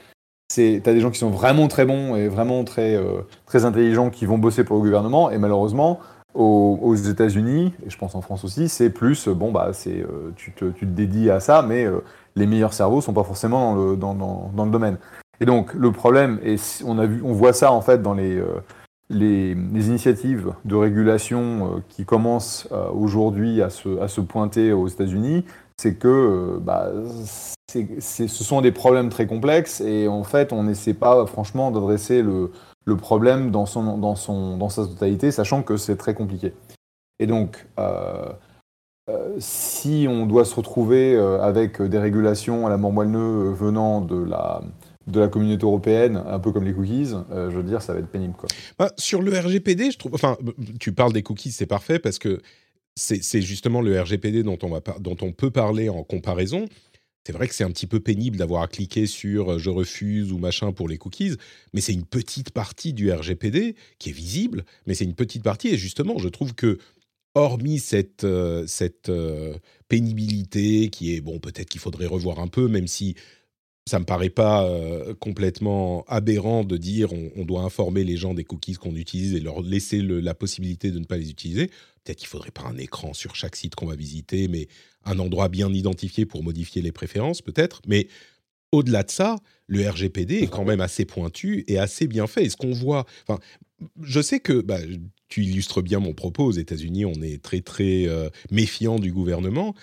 [0.53, 3.01] tu as des gens qui sont vraiment très bons et vraiment très,
[3.47, 5.31] très intelligents qui vont bosser pour le gouvernement.
[5.31, 5.99] Et malheureusement,
[6.35, 10.05] aux, États-Unis, et je pense en France aussi, c'est plus, bon, bah, c'est,
[10.37, 11.87] tu, te, tu dédies à ça, mais
[12.37, 14.99] les meilleurs cerveaux sont pas forcément dans le, le domaine.
[15.41, 18.41] Et donc, le problème, et on, a vu, on voit ça en fait dans les,
[19.13, 25.45] euh, les, initiatives de régulation euh, qui commencent euh, aujourd'hui à se, pointer aux États-Unis,
[25.77, 26.91] c'est que bah,
[27.69, 32.51] ce sont des problèmes très complexes et en fait, on n'essaie pas franchement d'adresser le,
[32.97, 36.55] problème dans, son, dans, sa totalité, sachant que c'est très compliqué.
[37.19, 37.67] Et donc,
[39.39, 44.63] si on doit se retrouver avec des régulations à la mort moelle venant de la,
[45.07, 47.99] de la communauté européenne, un peu comme les cookies, euh, je veux dire, ça va
[47.99, 48.35] être pénible.
[48.35, 48.49] Quoi.
[48.79, 50.15] Bah, sur le RGPD, je trouve.
[50.15, 50.37] Enfin,
[50.81, 52.41] tu parles des cookies, c'est parfait parce que
[52.97, 56.67] c'est justement le RGPD dont on, va dont on peut parler en comparaison.
[57.27, 60.31] C'est vrai que c'est un petit peu pénible d'avoir à cliquer sur euh, je refuse
[60.31, 61.37] ou machin pour les cookies,
[61.73, 65.69] mais c'est une petite partie du RGPD qui est visible, mais c'est une petite partie.
[65.69, 66.79] Et justement, je trouve que,
[67.35, 69.11] hormis cette, euh, cette
[69.89, 73.17] pénibilité qui est, bon, peut-être qu'il faudrait revoir un peu, même si
[73.87, 78.45] ça me paraît pas euh, complètement aberrant de dire on, doit informer les gens des
[78.45, 81.69] cookies qu'on utilise et leur laisser la possibilité de ne pas les utiliser.
[82.03, 84.69] Peut-être qu'il faudrait pas un écran sur chaque site qu'on va visiter, mais
[85.05, 87.83] un endroit bien identifié pour modifier les préférences, peut-être.
[87.87, 88.09] Mais
[88.73, 92.45] au-delà de ça, le RGPD est quand même assez pointu et assez bien fait.
[92.45, 93.39] Et ce qu'on voit, enfin,
[94.03, 94.79] je sais que bah,
[95.29, 96.47] tu illustres bien mon propos.
[96.47, 99.75] Aux États-Unis, on est très très euh, méfiant du gouvernement.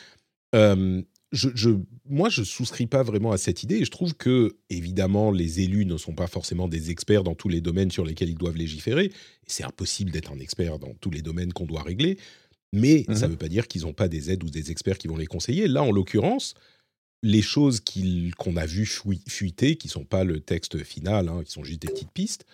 [1.31, 1.69] Je,
[2.09, 3.77] moi, je souscris pas vraiment à cette idée.
[3.77, 7.49] Et je trouve que, évidemment, les élus ne sont pas forcément des experts dans tous
[7.49, 9.11] les domaines sur lesquels ils doivent légiférer.
[9.47, 12.17] C'est impossible d'être un expert dans tous les domaines qu'on doit régler.
[12.73, 14.97] Mais ça ne mmh veut pas dire qu'ils n'ont pas des aides ou des experts
[14.97, 15.67] qui vont les conseiller.
[15.67, 16.53] Là, en l'occurrence,
[17.23, 17.81] les choses
[18.37, 18.89] qu'on a vues
[19.27, 22.45] fuiter, qui sont pas le texte final, hein, qui sont juste des petites pistes,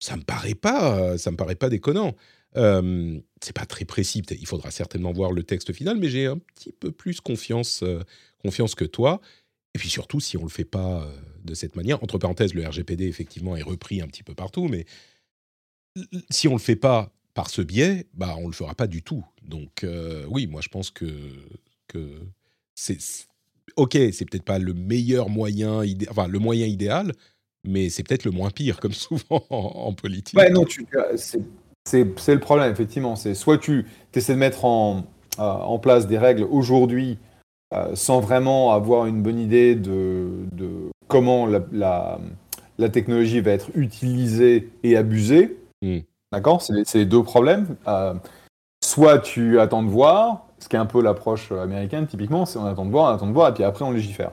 [0.00, 2.14] ça me paraît pas, ça me paraît pas déconnant.
[2.56, 6.38] Euh, c'est pas très précis, il faudra certainement voir le texte final, mais j'ai un
[6.38, 8.00] petit peu plus confiance, euh,
[8.42, 9.20] confiance que toi.
[9.74, 11.12] Et puis surtout, si on le fait pas euh,
[11.44, 14.86] de cette manière, entre parenthèses, le RGPD effectivement est repris un petit peu partout, mais
[16.30, 19.24] si on le fait pas par ce biais, bah on le fera pas du tout.
[19.42, 19.84] Donc
[20.28, 21.08] oui, moi je pense que
[22.74, 22.98] c'est
[23.76, 27.12] ok, c'est peut-être pas le meilleur moyen, enfin le moyen idéal,
[27.64, 30.38] mais c'est peut-être le moins pire, comme souvent en, politique.
[30.38, 30.86] Ouais, non, tu,
[31.84, 33.16] c'est le problème, effectivement.
[33.16, 35.04] C'est soit tu essaies de mettre en,
[35.38, 37.18] euh, en place des règles aujourd'hui
[37.74, 40.68] euh, sans vraiment avoir une bonne idée de, de
[41.08, 42.18] comment la, la,
[42.78, 45.58] la, technologie va être utilisée et abusée.
[45.82, 45.98] Hmm.
[46.32, 46.62] D'accord?
[46.62, 47.76] C'est les deux problèmes.
[47.86, 48.14] Euh,
[48.82, 52.66] soit tu attends de voir, ce qui est un peu l'approche américaine, typiquement, c'est on
[52.66, 54.32] attend de voir, on attend de voir, et puis après on légifère.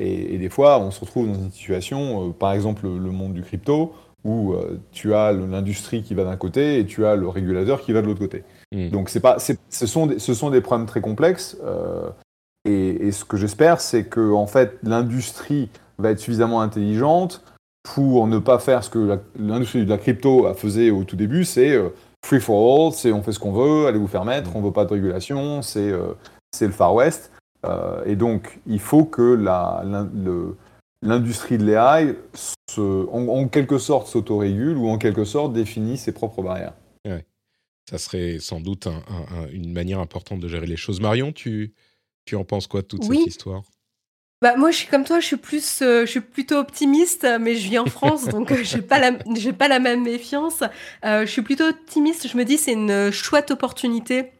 [0.00, 3.42] Et, et des fois, on se retrouve dans une situation, par exemple le monde du
[3.42, 7.80] crypto, où euh, tu as l'industrie qui va d'un côté et tu as le régulateur
[7.80, 8.44] qui va de l'autre côté.
[8.72, 8.90] Hmm.
[8.90, 11.56] Donc c'est pas, ce, sont des, ce sont des problèmes très complexes.
[11.64, 12.10] Euh,
[12.66, 17.42] et, ce que j'espère, c'est que en fait, l'industrie va être suffisamment intelligente
[17.82, 21.72] pour ne pas faire ce que l'industrie de la crypto faisait au tout début, c'est
[21.72, 21.88] euh,
[22.24, 24.56] free for all, c'est on fait ce qu'on veut, allez vous faire mettre, hmm.
[24.56, 25.90] on veut pas de régulation, c'est
[26.52, 27.32] c'est le Far West.
[28.04, 29.82] et donc, il faut que la,
[30.14, 30.56] le,
[31.02, 32.14] l'industrie de l'AI,
[32.76, 36.74] en, quelque sorte, s'autorégule ou en quelque sorte définit ses propres barrières.
[37.06, 37.24] Ouais.
[37.88, 38.86] Ça serait sans doute
[39.52, 41.00] une manière importante de gérer les choses.
[41.00, 41.74] Marion, tu,
[42.24, 43.62] tu en penses quoi de toute cette histoire?
[44.42, 47.56] Bah, moi, je suis comme toi, je suis, plus, euh, je suis plutôt optimiste, mais
[47.56, 49.12] je vis en France, donc euh, je n'ai pas, la,
[49.52, 50.62] pas la même méfiance.
[51.04, 54.32] Euh, je suis plutôt optimiste, je me dis c'est une chouette opportunité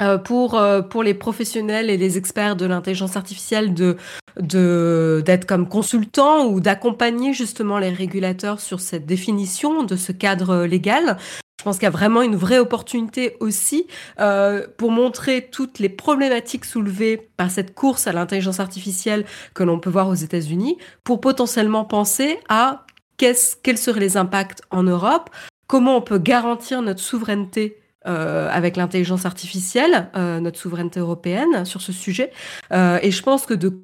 [0.00, 3.96] euh, pour, euh, pour les professionnels et les experts de l'intelligence artificielle de
[4.36, 11.18] d'être comme consultants ou d'accompagner justement les régulateurs sur cette définition de ce cadre légal.
[11.64, 13.86] Je pense qu'il y a vraiment une vraie opportunité aussi
[14.20, 19.78] euh, pour montrer toutes les problématiques soulevées par cette course à l'intelligence artificielle que l'on
[19.78, 22.84] peut voir aux États-Unis, pour potentiellement penser à
[23.16, 23.36] quels
[23.78, 25.30] seraient les impacts en Europe,
[25.68, 31.80] comment on peut garantir notre souveraineté euh, avec l'intelligence artificielle, euh, notre souveraineté européenne sur
[31.80, 32.30] ce sujet.
[32.70, 33.82] Euh, et je pense que de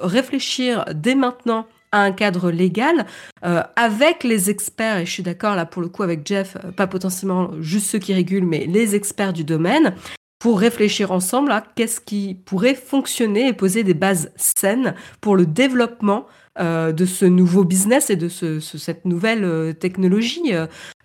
[0.00, 3.06] réfléchir dès maintenant à un cadre légal
[3.42, 7.52] avec les experts, et je suis d'accord là pour le coup avec Jeff, pas potentiellement
[7.60, 9.94] juste ceux qui régulent, mais les experts du domaine,
[10.38, 15.46] pour réfléchir ensemble à qu'est-ce qui pourrait fonctionner et poser des bases saines pour le
[15.46, 16.26] développement
[16.60, 20.52] euh, de ce nouveau business et de ce, cette nouvelle euh, technologie.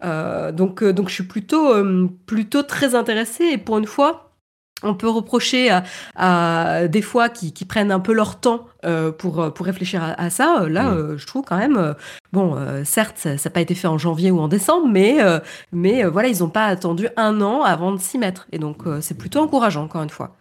[0.04, 1.74] Euh, donc, donc, je suis plutôt,
[2.26, 4.34] plutôt très intéressée et pour une fois,
[4.84, 5.70] on peut reprocher
[6.16, 10.66] à, des fois qui, prennent un peu leur temps euh, pour, pour réfléchir à, ça.
[10.68, 10.98] Là, mm.
[10.98, 11.94] euh, je trouve quand même, euh,
[12.32, 15.18] bon, certes, ça n'a pas été fait en janvier ou en décembre, mais,
[15.72, 18.48] mais voilà, ils n'ont pas attendu un an avant de s'y mettre.
[18.52, 20.36] Et donc, c'est plutôt encourageant, encore une fois.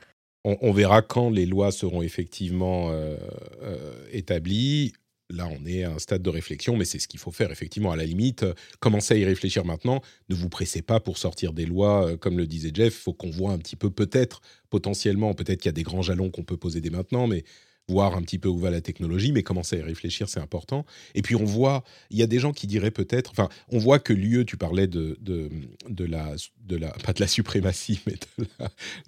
[0.44, 2.90] On, verra quand les lois seront effectivement
[4.12, 4.92] établies
[5.32, 7.90] là, on est à un stade de réflexion, mais c'est ce qu'il faut faire effectivement.
[7.90, 10.00] À la limite, euh, commencez à y réfléchir maintenant.
[10.28, 12.94] Ne vous pressez pas pour sortir des lois, euh, comme le disait Jeff.
[12.94, 16.02] Il faut qu'on voit un petit peu, peut-être, potentiellement, peut-être qu'il y a des grands
[16.02, 17.44] jalons qu'on peut poser dès maintenant, mais
[17.92, 20.86] voir un petit peu où va la technologie, mais commencer à y réfléchir, c'est important.
[21.14, 23.98] Et puis on voit, il y a des gens qui diraient peut-être, enfin, on voit
[23.98, 25.50] que l'UE, tu parlais de, de,
[25.88, 26.34] de, la,
[26.66, 28.46] de la, pas de la suprématie, mais de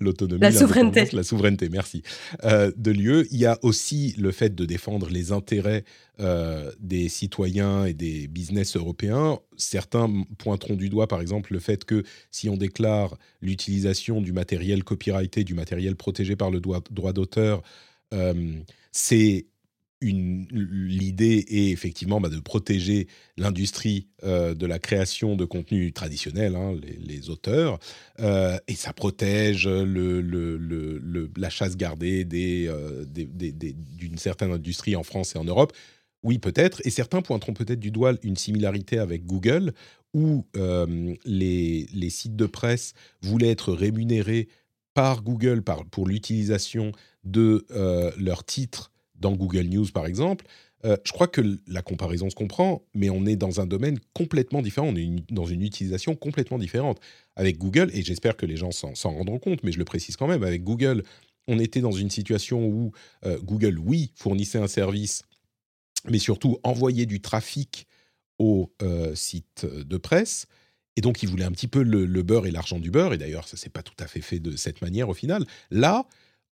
[0.00, 0.40] l'autonomie.
[0.40, 1.08] La, souveraineté.
[1.12, 2.02] La souveraineté, merci.
[2.44, 5.84] Euh, de l'UE, il y a aussi le fait de défendre les intérêts
[6.20, 9.40] euh, des citoyens et des business européens.
[9.56, 10.08] Certains
[10.38, 15.42] pointeront du doigt, par exemple, le fait que si on déclare l'utilisation du matériel copyrighté,
[15.42, 17.62] du matériel protégé par le droit d'auteur,
[18.92, 19.46] c'est
[20.12, 23.06] l'idée est effectivement bah, de protéger
[23.36, 27.78] l'industrie euh, de la création de contenu traditionnel, hein, les, auteurs,
[28.20, 35.72] euh, et ça protège la chasse gardée d'une certaine industrie en France et en Europe.
[36.22, 39.74] Oui, peut-être, et certains pointeront peut-être du doigt une similarité avec Google,
[40.14, 40.46] où
[41.24, 44.48] les, sites de presse voulaient être rémunérés
[44.94, 46.92] par Google pour l'utilisation
[47.24, 50.46] de euh, leurs titres dans Google News, par exemple.
[50.84, 54.62] Euh, je crois que la comparaison se comprend, mais on est dans un domaine complètement
[54.62, 57.00] différent, on est dans une utilisation complètement différente.
[57.36, 60.28] Avec Google, et j'espère que les gens s'en rendront compte, mais je le précise quand
[60.28, 61.02] même, avec Google,
[61.48, 62.92] on était dans une situation où
[63.26, 65.22] euh, Google, oui, fournissait un service,
[66.08, 67.86] mais surtout envoyait du trafic
[68.38, 68.74] aux
[69.14, 70.48] sites de presse.
[70.96, 73.14] Et donc, il voulait un petit peu le, beurre et l'argent du beurre.
[73.14, 75.44] Et d'ailleurs, ça s'est pas tout à fait fait de cette manière au final.
[75.70, 76.06] Là,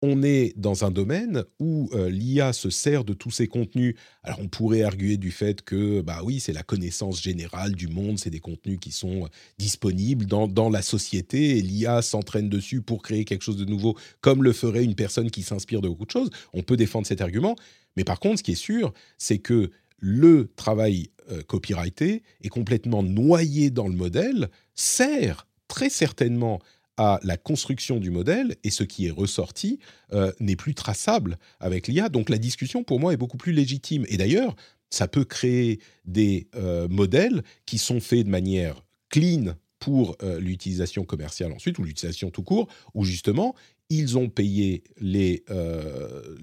[0.02, 3.96] on est dans un domaine où euh, l'IA se sert de tous ces contenus.
[4.22, 8.18] Alors on pourrait arguer du fait que, bah oui, c'est la connaissance générale du monde,
[8.18, 9.28] c'est des contenus qui sont euh,
[9.58, 14.44] disponibles dans, la société et l'IA s'entraîne dessus pour créer quelque chose de nouveau, comme
[14.44, 16.30] le ferait une personne qui s'inspire de beaucoup de choses.
[16.52, 17.56] On peut défendre cet argument,
[17.96, 23.02] mais par contre, ce qui est sûr, c'est que le travail euh, copyrighté est complètement
[23.02, 26.60] noyé dans le modèle, sert très certainement
[26.96, 29.78] à la construction du modèle et ce qui est ressorti
[30.12, 32.08] euh, n'est plus traçable avec l'IA.
[32.08, 34.04] Donc la discussion pour moi est beaucoup plus légitime.
[34.08, 34.56] Et d'ailleurs,
[34.90, 41.52] ça peut créer des euh, modèles qui sont faits de manière clean pour l'utilisation commerciale
[41.52, 43.54] ensuite, ou l'utilisation tout court, où justement,
[43.90, 45.44] ils ont payé les,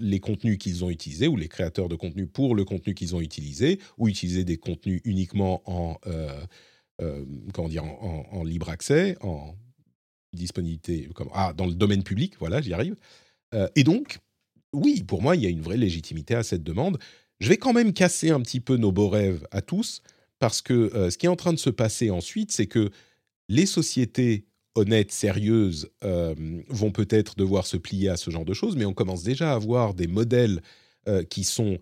[0.00, 3.20] les contenus qu'ils ont utilisés, ou les créateurs de contenu pour le contenu qu'ils ont
[3.20, 5.96] utilisé, ou utiliser des contenus uniquement en,
[7.52, 9.54] comment dire, en, libre accès, en
[10.32, 12.96] disponibilité, ah, dans le domaine public, voilà, j'y arrive.
[13.54, 14.18] Euh, et donc,
[14.72, 16.98] oui, pour moi, il y a une vraie légitimité à cette demande.
[17.40, 20.02] Je vais quand même casser un petit peu nos beaux rêves à tous,
[20.38, 22.90] parce que euh, ce qui est en train de se passer ensuite, c'est que
[23.48, 26.34] les sociétés honnêtes, sérieuses, euh,
[26.68, 29.54] vont peut-être devoir se plier à ce genre de choses, mais on commence déjà à
[29.54, 30.62] avoir des modèles
[31.30, 31.78] qui sont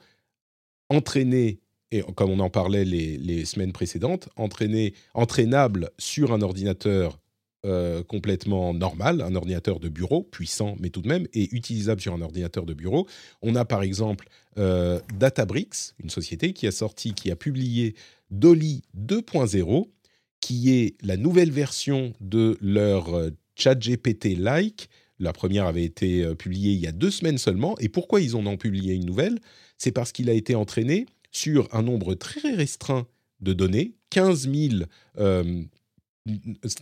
[0.91, 1.61] entraînés
[1.95, 7.21] et comme on en parlait les, semaines précédentes, entraînés, entraînables sur un ordinateur
[7.65, 12.13] euh, complètement normal, un ordinateur de bureau, puissant mais tout de même, et utilisable sur
[12.13, 13.07] un ordinateur de bureau.
[13.43, 14.29] On a par exemple
[14.59, 17.95] euh, Databricks, une société qui a sorti, qui a publié
[18.31, 19.87] Dolly 2.0,
[20.45, 24.91] qui est la nouvelle version de leur euh, ChatGPT-like.
[25.19, 27.79] La première avait été publiée il y a deux semaines seulement.
[27.79, 29.39] Et pourquoi ils en ont publié une nouvelle?
[29.79, 33.07] C'est parce qu'il a été entraîné sur un nombre très restreint
[33.41, 34.85] de données, 15 000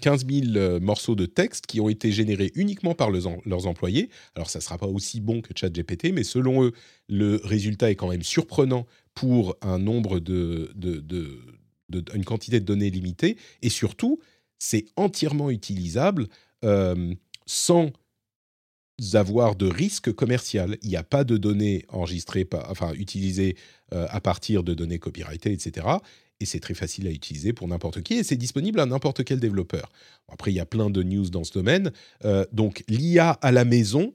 [0.01, 4.09] 15 000 euh, morceaux de texte qui ont été générés uniquement par leurs employés.
[4.37, 6.73] Alors, ça ne sera pas aussi bon que ChatGPT, mais selon eux,
[7.09, 10.71] le résultat est quand même surprenant pour un nombre de,
[12.15, 13.37] une quantité de données limitée.
[13.63, 14.21] Et surtout,
[14.59, 16.29] c'est entièrement utilisable
[16.65, 17.15] euh,
[17.47, 17.91] sans
[19.15, 20.79] avoir de risque commercial.
[20.83, 23.57] Il n'y a pas de données enregistrées, enfin utilisées
[23.93, 25.97] euh, à partir de données copyrightées, etc
[26.43, 29.41] et c'est très facile à utiliser pour n'importe qui et c'est disponible à n'importe quel
[29.41, 29.91] développeur.
[30.29, 31.93] Après, il y a plein de news dans ce domaine.
[32.25, 34.13] Euh, donc, l'IA à la maison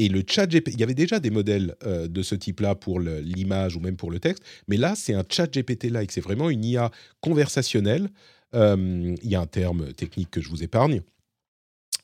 [0.00, 3.00] et le chat GPT, il y avait déjà des modèles euh, de ce type-là pour
[3.00, 6.10] l'image ou même pour le texte, mais là, c'est un chat GPT-like.
[6.10, 6.90] C'est vraiment une IA
[7.20, 8.08] conversationnelle.
[8.54, 11.02] Euh, il y a un terme technique que je vous épargne.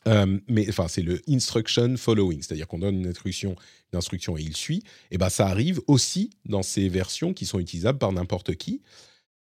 [0.05, 3.57] mais enfin, c'est le instruction following, c'est-à-dire qu'on donne une instruction,
[3.93, 4.83] une instruction et il suit.
[5.11, 8.83] Et ben, ça arrive aussi dans ces versions qui sont utilisables par n'importe qui.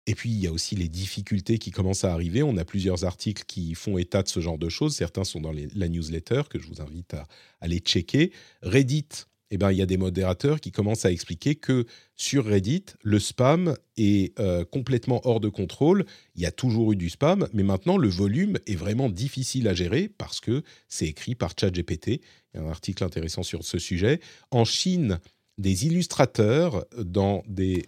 [0.07, 2.43] Et puis, il y a aussi les difficultés qui commencent à arriver.
[2.45, 4.95] On a plusieurs articles qui font état de ce genre de choses.
[4.95, 7.27] Certains sont dans la newsletter, que je vous invite à
[7.61, 8.31] aller checker.
[8.63, 9.09] Reddit,
[9.51, 13.19] eh ben, il y a des modérateurs qui commencent à expliquer que sur Reddit, le
[13.19, 16.05] spam est euh, complètement hors de contrôle.
[16.37, 19.75] Il y a toujours eu du spam, mais maintenant, le volume est vraiment difficile à
[19.75, 22.21] gérer parce que c'est écrit par ChatGPT.
[22.55, 24.21] Il y a un article intéressant sur ce sujet.
[24.53, 25.19] En Chine,
[25.59, 27.43] des illustrateurs dans,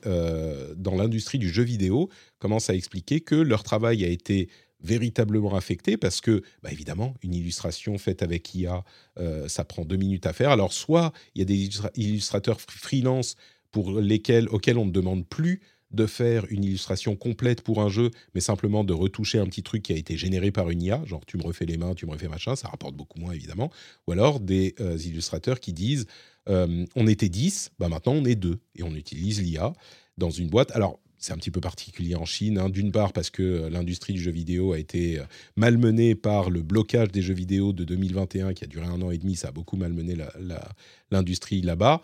[0.07, 2.09] euh, dans l'industrie du jeu vidéo
[2.39, 4.49] commencent à expliquer que leur travail a été
[4.81, 8.85] véritablement affecté parce que, bah, évidemment, une illustration faite avec IA,
[9.19, 10.51] euh, ça prend deux minutes à faire.
[10.51, 13.35] Alors, soit il y a des illustrateurs freelance
[13.71, 15.61] pour lesquels, auxquels on ne demande plus
[15.91, 19.83] de faire une illustration complète pour un jeu, mais simplement de retoucher un petit truc
[19.83, 22.13] qui a été généré par une IA, genre tu me refais les mains, tu me
[22.13, 23.71] refais machin, ça rapporte beaucoup moins évidemment.
[24.07, 26.07] Ou alors des euh, illustrateurs qui disent
[26.49, 29.73] euh, on était 10, bah maintenant on est 2 et on utilise l'IA
[30.19, 30.73] dans une boîte.
[30.73, 32.69] Alors c'est un petit peu particulier en Chine, hein.
[32.69, 35.23] d'une part parce que euh, l'industrie du jeu vidéo a été
[35.57, 39.19] malmenée par le blocage des jeux vidéo de 2021 qui a duré un an et
[39.19, 40.17] demi, ça a beaucoup malmené
[41.11, 42.03] l'industrie là-bas.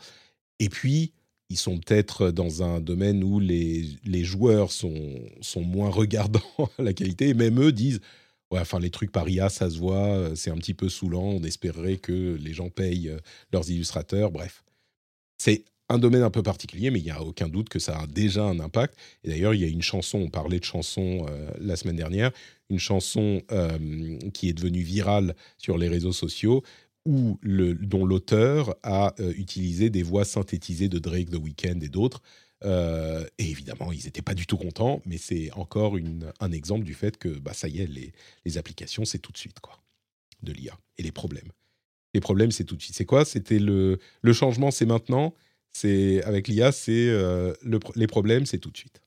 [0.59, 1.13] Et puis,
[1.51, 6.41] ils sont peut-être dans un domaine où les, les joueurs sont, sont moins regardants
[6.79, 8.01] à la qualité, et même eux disent
[8.51, 11.43] Ouais, enfin, les trucs par IA, ça se voit, c'est un petit peu saoulant, on
[11.43, 13.19] espérerait que les gens payent euh,
[13.53, 14.63] leurs illustrateurs, bref.
[15.39, 18.07] C'est un domaine un peu particulier, mais il n'y a aucun doute que ça a
[18.07, 18.97] déjà un impact.
[19.23, 22.31] Et d'ailleurs, il y a une chanson, on parlait de chanson euh, la semaine dernière,
[22.71, 26.63] une chanson euh, qui est devenue virale sur les réseaux sociaux,
[27.07, 32.23] le, dont l'auteur a euh, utilisé des voix synthétisées de Drake, The Weeknd et d'autres.
[32.65, 36.85] Euh, et évidemment, ils n'étaient pas du tout contents, mais c'est encore une, un exemple
[36.85, 38.13] du fait que bah, ça y est, les,
[38.45, 39.83] les applications, c'est tout de suite quoi,
[40.43, 40.79] de l'IA.
[40.97, 41.51] Et les problèmes.
[42.15, 42.95] Les problèmes, c'est tout de suite.
[42.95, 43.25] C'est quoi?
[43.25, 45.35] C'était le, le changement, c'est maintenant.
[45.73, 49.01] C'est avec l'IA, c'est euh, le, les problèmes, c'est tout de suite.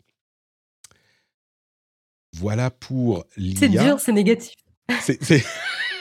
[2.34, 3.60] Voilà pour l'IA.
[3.60, 4.54] C'est dur, c'est négatif.
[5.02, 5.44] C'est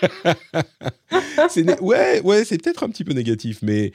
[1.81, 3.93] ouais, ouais, c'est peut-être un petit peu négatif, mais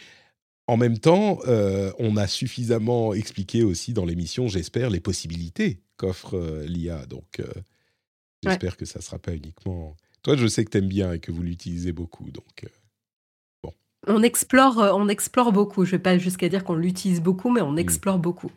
[0.68, 6.38] en même temps, euh, on a suffisamment expliqué aussi dans l'émission, j'espère, les possibilités qu'offre
[6.38, 7.06] euh, l'IA.
[7.08, 7.46] Donc, euh,
[8.44, 9.98] j'espère que ça ne sera pas uniquement.
[10.24, 12.66] Toi, je sais que tu aimes bien et que vous l'utilisez beaucoup, donc.
[13.64, 13.74] bon.
[14.08, 15.84] On explore, on explore beaucoup.
[15.84, 17.80] Je ne vais pas jusqu'à dire qu'on l'utilise beaucoup, mais on mmh.
[17.80, 18.52] explore beaucoup.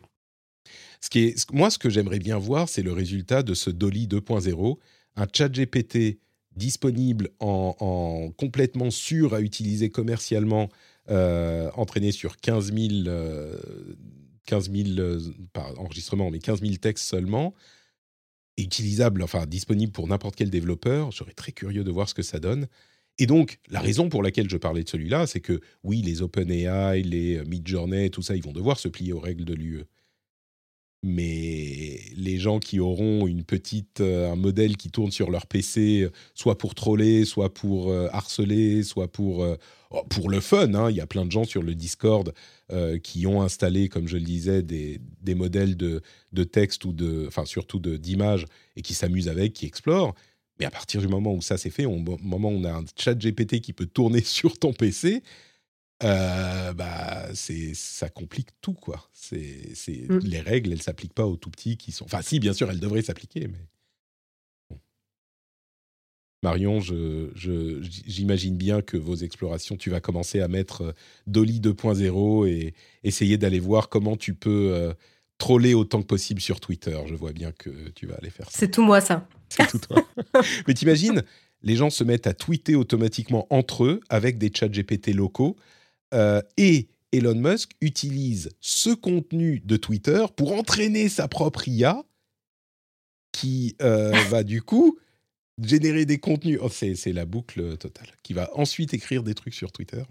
[1.01, 4.07] Ce qui est, moi, ce que j'aimerais bien voir, c'est le résultat de ce Dolly
[4.07, 4.77] 2.0,
[5.17, 6.19] un chat GPT
[6.55, 10.69] disponible en, complètement sûr à utiliser commercialement,
[11.09, 13.09] euh, entraîné sur 15 000,
[14.45, 15.19] 15 000
[15.53, 17.53] pas enregistrements, mais 15 000 textes seulement,
[18.57, 21.11] utilisable, enfin disponible pour n'importe quel développeur.
[21.11, 22.67] J'aurais très curieux de voir ce que ça donne.
[23.17, 27.01] Et donc, la raison pour laquelle je parlais de celui-là, c'est que oui, les OpenAI,
[27.01, 29.85] les Midjourney, tout ça, ils vont devoir se plier aux règles de l'UE
[31.05, 36.09] mais les gens qui auront une petite, euh, un modèle qui tourne sur leur PC,
[36.33, 39.55] soit pour troller, soit pour euh, harceler, soit pour, euh,
[39.91, 40.73] oh, pour le fun.
[40.73, 40.89] Hein.
[40.89, 42.33] Il y a plein de gens sur le Discord
[43.03, 46.01] qui ont installé, comme je le disais, des, des modèles de,
[46.33, 48.45] de, texte ou de, enfin surtout d'images
[48.75, 50.15] et qui s'amusent avec, qui explorent.
[50.59, 52.85] Mais à partir du moment où ça s'est fait, au moment où on a un
[52.97, 55.21] chat GPT qui peut tourner sur ton PC,
[56.03, 59.09] euh, bah, c'est ça complique tout quoi.
[59.13, 60.17] C'est mmh.
[60.23, 62.05] les règles, elles s'appliquent pas aux tout petits qui sont.
[62.05, 63.59] Enfin, si, bien sûr, elles devraient s'appliquer, mais.
[66.43, 67.31] Marion, je,
[67.81, 70.91] j'imagine bien que vos explorations, tu vas commencer à mettre euh,
[71.25, 74.93] Dolly 2.0 et essayer d'aller voir comment tu peux euh,
[75.39, 76.99] troller autant que possible sur Twitter.
[77.07, 78.59] Je vois bien que tu vas aller faire ça.
[78.59, 79.27] C'est tout moi, ça.
[79.49, 80.07] C'est tout toi.
[80.67, 81.23] mais t'imagines,
[81.63, 85.55] les gens se mettent à tweeter automatiquement entre eux avec des chats GPT locaux
[86.13, 92.03] euh, et Elon Musk utilise ce contenu de Twitter pour entraîner sa propre IA
[93.31, 94.97] qui euh, va du coup
[95.61, 96.59] générer des contenus.
[96.61, 98.07] Oh, c'est la boucle totale.
[98.23, 100.03] Qui va ensuite écrire des trucs sur Twitter.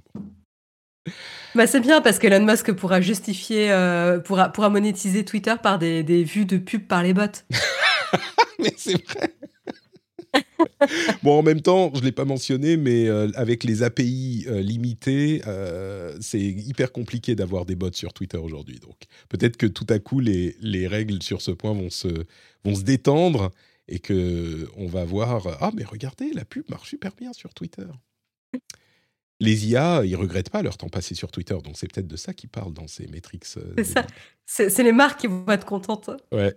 [1.55, 6.03] Bah c'est bien parce qu'Elon Musk pourra justifier, euh, pourra, pourra, monétiser Twitter par des,
[6.03, 7.27] des vues de pub par les bots.
[8.59, 9.35] Mais c'est vrai.
[11.23, 14.61] bon, en même temps, je ne l'ai pas mentionné, mais euh, avec les API euh,
[14.61, 18.79] limitées, euh, c'est hyper compliqué d'avoir des bots sur Twitter aujourd'hui.
[18.81, 18.97] Donc,
[19.29, 22.09] peut-être que tout à coup, les, les, règles sur ce point vont se,
[22.65, 23.51] vont se détendre
[23.89, 27.87] et que on va voir ah mais regardez, la pub marche super bien sur Twitter.
[29.41, 32.33] Les IA, ils regrettent pas leur temps passé sur Twitter, donc c'est peut-être de ça
[32.33, 33.45] qu'ils parlent dans ces métriques.
[33.45, 34.07] c'est ça.
[34.47, 36.11] C'est les marques qui vont être contentes.
[36.33, 36.55] Ouais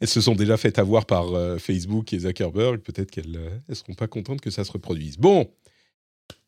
[0.00, 2.78] elles se sont déjà faites avoir par euh, Facebook et Zuckerberg.
[2.80, 5.18] Peut-être qu'elles ne euh, seront pas contentes que ça se reproduise.
[5.18, 5.50] Bon,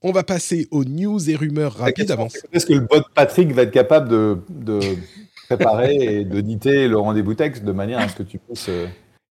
[0.02, 2.28] on va passer aux news et rumeurs rapides avant.
[2.52, 4.80] Est-ce que le bot Patrick va être capable de,
[5.46, 8.68] préparer et d'auditer le rendez-vous texte de manière à ce que tu puisses.
[8.68, 8.86] Euh,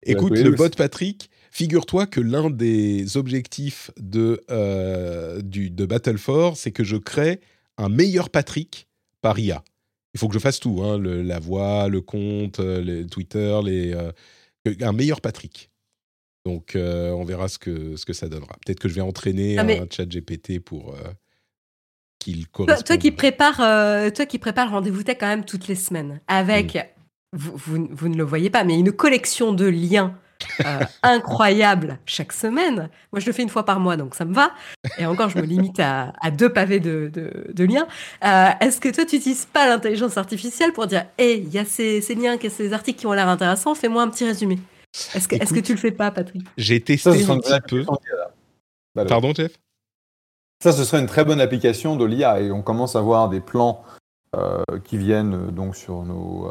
[0.03, 6.57] Écoute, le bot Patrick, figure-toi que l'un des objectifs de, euh, du, de Battle for,
[6.57, 7.41] c'est que je crée
[7.77, 8.89] un meilleur Patrick
[9.21, 9.63] par IA.
[10.17, 13.95] Il faut que je fasse tout, hein, la voix, le compte, euh, les Twitter, les,
[14.81, 15.71] un meilleur Patrick.
[16.47, 18.57] Donc, on verra ce que, ce que ça donnera.
[18.65, 20.97] Peut-être que je vais entraîner ah, un chat GPT pour
[22.19, 22.87] qu'il corresponde.
[22.87, 26.83] Toi, qui prépares, toi qui prépare rendez-vous tech quand même toutes les semaines, avec mmh
[27.33, 30.19] vous, vous, ne le voyez pas, mais une collection de liens
[30.65, 32.89] euh, incroyables chaque semaine.
[33.13, 34.53] Moi, je le fais une fois par mois, donc ça me va.
[34.99, 37.87] Et encore, je me limite à, deux pavés de, de, liens.
[38.25, 41.65] Euh, est-ce que toi, tu n'utilises pas l'intelligence artificielle pour dire Hé, il y a
[41.65, 44.59] ces, ces liens, ces articles qui ont l'air intéressants, fais-moi un petit résumé
[45.15, 46.43] Est-ce que, est que tu le fais pas, Patrick?
[46.57, 47.85] J'ai testé un petit peu.
[49.07, 49.53] Pardon, Jeff?
[50.63, 53.41] Ça, ce serait une très bonne application de l'IA et on commence à voir des
[53.41, 53.85] plans
[54.35, 56.49] euh, qui viennent donc sur nos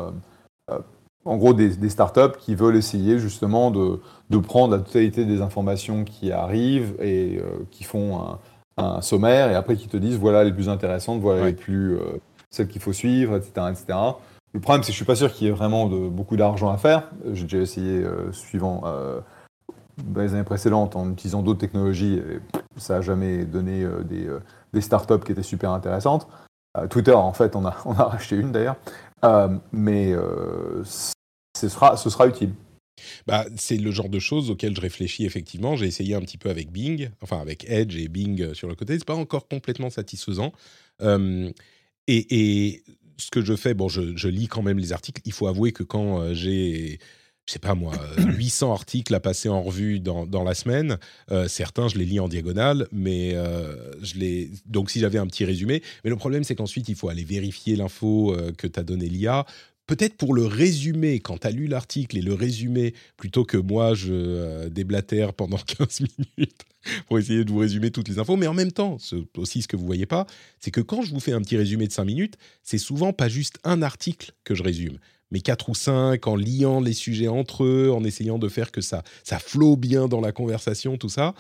[0.69, 0.79] euh,
[1.25, 3.99] en gros des, des, startups qui veulent essayer justement de,
[4.29, 8.39] de, prendre la totalité des informations qui arrivent et euh, qui font un,
[8.77, 12.21] un, sommaire et après qui te disent voilà les plus intéressantes, voilà les plus euh,
[12.51, 13.99] celles qu'il faut suivre, etc., etc.
[14.53, 16.69] Le problème c'est que je suis pas sûr qu'il y ait vraiment de, beaucoup d'argent
[16.69, 17.09] à faire.
[17.33, 18.83] J'ai déjà essayé suivant
[19.97, 22.39] dans les années précédentes en utilisant d'autres technologies et
[22.77, 24.29] ça n'a jamais donné des,
[24.71, 26.29] des startups qui étaient super intéressantes.
[26.89, 28.77] Twitter en fait on a, on a racheté une d'ailleurs.
[29.25, 30.83] Euh, mais euh,
[31.69, 32.51] ce, sera, ce sera utile.
[33.27, 35.75] Bah, c'est le genre de choses auxquelles je réfléchis effectivement.
[35.75, 38.97] J'ai essayé un petit peu avec Bing, enfin avec Edge et Bing sur le côté.
[38.97, 40.53] C'est pas encore complètement satisfaisant.
[41.01, 41.51] Euh,
[42.07, 42.83] et,
[43.17, 45.21] ce que je fais, bon, je, je, lis quand même les articles.
[45.23, 46.99] Il faut avouer que quand j'ai
[47.45, 50.97] je sais pas moi, 800 articles à passer en revue dans, dans la semaine.
[51.31, 54.51] Euh, certains, je les lis en diagonale, mais euh, je les.
[54.65, 55.81] Donc, si j'avais un petit résumé.
[56.03, 59.07] Mais le problème, c'est qu'ensuite, il faut aller vérifier l'info euh, que tu as donné
[59.07, 59.45] l'IA.
[59.87, 63.93] Peut-être pour le résumé, quand tu as lu l'article et le résumé, plutôt que moi,
[63.93, 66.65] je déblatère pendant 15 minutes
[67.07, 68.35] pour essayer de vous résumer toutes les infos.
[68.35, 68.97] Mais en même temps,
[69.37, 70.25] aussi ce que vous voyez pas,
[70.59, 73.29] c'est que quand je vous fais un petit résumé de 5 minutes, c'est souvent pas
[73.29, 74.97] juste un article que je résume
[75.31, 78.81] mais quatre ou cinq, en liant les sujets entre eux, en essayant de faire que
[78.81, 81.33] ça, ça flot bien dans la conversation, tout ça.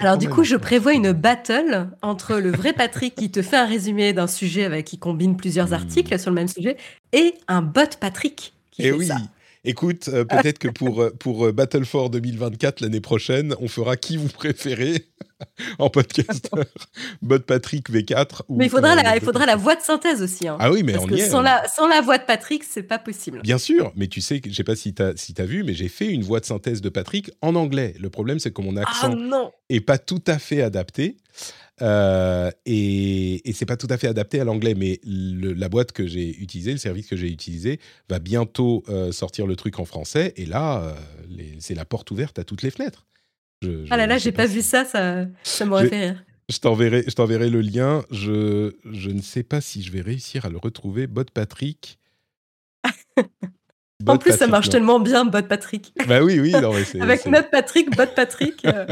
[0.00, 3.66] Alors du coup, je prévois une battle entre le vrai Patrick qui te fait un
[3.66, 5.74] résumé d'un sujet avec qui combine plusieurs hmm.
[5.74, 6.76] articles sur le même sujet
[7.12, 9.06] et un bot Patrick qui et eh oui.
[9.06, 9.18] ça.
[9.64, 13.96] Écoute, euh, peut-être que pour, euh, pour euh, Battle for 2024, l'année prochaine, on fera
[13.96, 15.06] qui vous préférez
[15.78, 16.50] en podcast.
[17.22, 18.42] Bot Patrick V4.
[18.50, 20.48] mais il faudra, la, il faudra la voix de synthèse aussi.
[20.48, 20.56] Hein.
[20.60, 21.28] ah oui, mais Parce on que y est.
[21.28, 23.40] Sans, la, sans la voix de Patrick, c'est pas possible.
[23.42, 25.74] Bien sûr, mais tu sais, je sais pas si tu as, si as vu, mais
[25.74, 27.94] j'ai fait une voix de synthèse de Patrick en anglais.
[27.98, 31.16] Le problème, c'est que mon ah accent ah est pas tout à fait adapté.
[31.80, 36.06] Euh, et, et c'est pas tout à fait adapté à l'anglais, mais la boîte que
[36.06, 40.32] j'ai utilisée, le service que j'ai utilisé, va bientôt euh, sortir le truc en français.
[40.36, 43.06] Et là, euh, c'est la porte ouverte à toutes les fenêtres.
[43.90, 46.24] Ah là là, j'ai pas, vu ça, ça, ça m'aurait fait rire.
[46.48, 48.04] Je t'enverrai, je t'enverrai le lien.
[48.10, 51.06] Je, je ne sais pas si je vais réussir à le retrouver.
[51.06, 51.98] Bot Patrick.
[54.06, 55.94] en plus, ça marche tellement bien, Bot Patrick.
[56.06, 56.52] Bah oui, oui.
[57.00, 58.64] Avec notre Patrick, Bot Patrick.
[58.64, 58.86] Euh.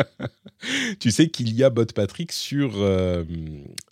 [1.01, 3.25] tu sais qu'il y a Bot Patrick sur, euh,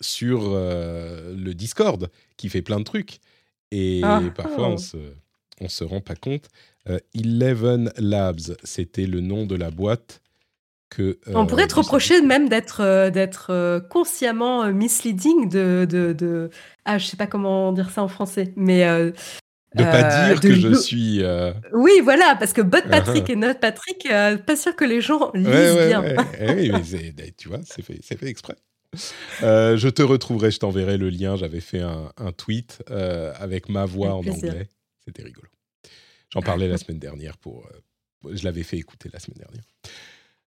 [0.01, 3.19] sur euh, le Discord qui fait plein de trucs.
[3.71, 4.21] Et ah.
[4.35, 4.97] parfois, on se,
[5.61, 6.47] on se rend pas compte.
[7.13, 10.21] Eleven Labs, c'était le nom de la boîte.
[10.89, 16.49] Que, on pourrait te reprocher même d'être d'être consciemment misleading de, de, de,
[16.83, 18.83] ah je sais pas comment dire ça en français mais
[19.75, 21.23] de pas euh, dire que je suis.
[21.23, 25.01] Euh, oui, voilà, parce que Bot Patrick et Note Patrick, euh, pas sûr que les
[25.01, 25.47] gens lisent
[25.87, 26.03] bien.
[26.39, 26.71] Eh oui,
[27.17, 28.55] mais tu vois, c'est fait, fait, exprès.
[29.41, 31.35] je te retrouverai, je t'enverrai le lien.
[31.35, 34.69] J'avais fait un, un tweet avec ma voix en anglais.
[35.05, 35.47] C'était rigolo.
[36.31, 37.67] J'en parlais la semaine dernière pour.
[38.31, 39.63] je l'avais fait écouter la semaine dernière.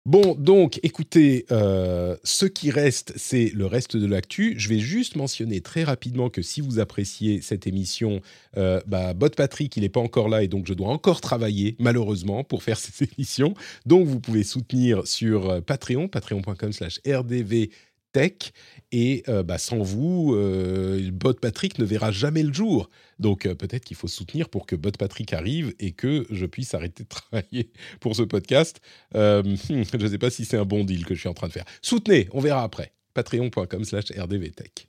[0.07, 4.55] Bon, donc, écoutez, euh, ce qui reste, c'est le reste de l'actu.
[4.57, 8.19] Je vais juste mentionner très rapidement que si vous appréciez cette émission,
[8.57, 11.75] euh, bah, Bot Patrick, il n'est pas encore là et donc je dois encore travailler,
[11.77, 13.53] malheureusement, pour faire cette émission.
[13.85, 17.69] Donc, vous pouvez soutenir sur euh, Patreon, patreon.com slash rdv
[18.11, 18.51] tech.
[18.91, 22.89] Et euh, bah, sans vous, euh, Bot Patrick ne verra jamais le jour.
[23.19, 26.73] Donc euh, peut-être qu'il faut soutenir pour que Bot Patrick arrive et que je puisse
[26.73, 28.81] arrêter de travailler pour ce podcast.
[29.13, 31.53] je ne sais pas si c'est un bon deal que je suis en train de
[31.53, 31.65] faire.
[31.81, 32.91] Soutenez, on verra après.
[33.13, 34.87] Patreon.com slash rdvtech.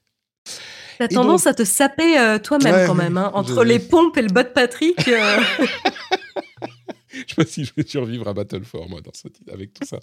[0.99, 4.45] T'as tendance à te saper toi-même quand même, hein, entre les pompes et le bot
[4.55, 4.99] Patrick.
[7.29, 10.01] sais pas si je vais survivre à Battle moi dans ce, avec tout ça.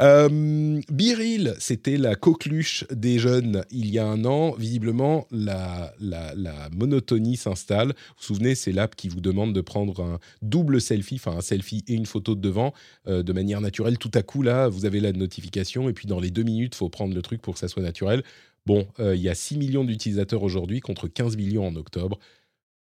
[0.00, 4.52] Euh, Biril, c'était la coqueluche des jeunes il y a un an.
[4.52, 6.34] Visiblement, la, la,
[6.72, 7.88] monotonie s'installe.
[7.88, 11.40] Vous vous souvenez, c'est l'app qui vous demande de prendre un double selfie, enfin un
[11.40, 12.72] selfie et une photo de devant
[13.06, 13.98] euh, de manière naturelle.
[13.98, 16.78] Tout à coup, là, vous avez la notification et puis dans les deux minutes, il
[16.78, 18.24] faut prendre le truc pour que ça soit naturel.
[18.66, 22.18] Bon, euh, il y a 6 millions d'utilisateurs aujourd'hui contre 15 millions en octobre.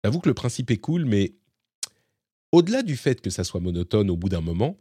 [0.05, 1.35] J'avoue que le principe est cool, mais
[2.53, 4.77] au-delà du fait que ça soit monotone au bout d'un moment,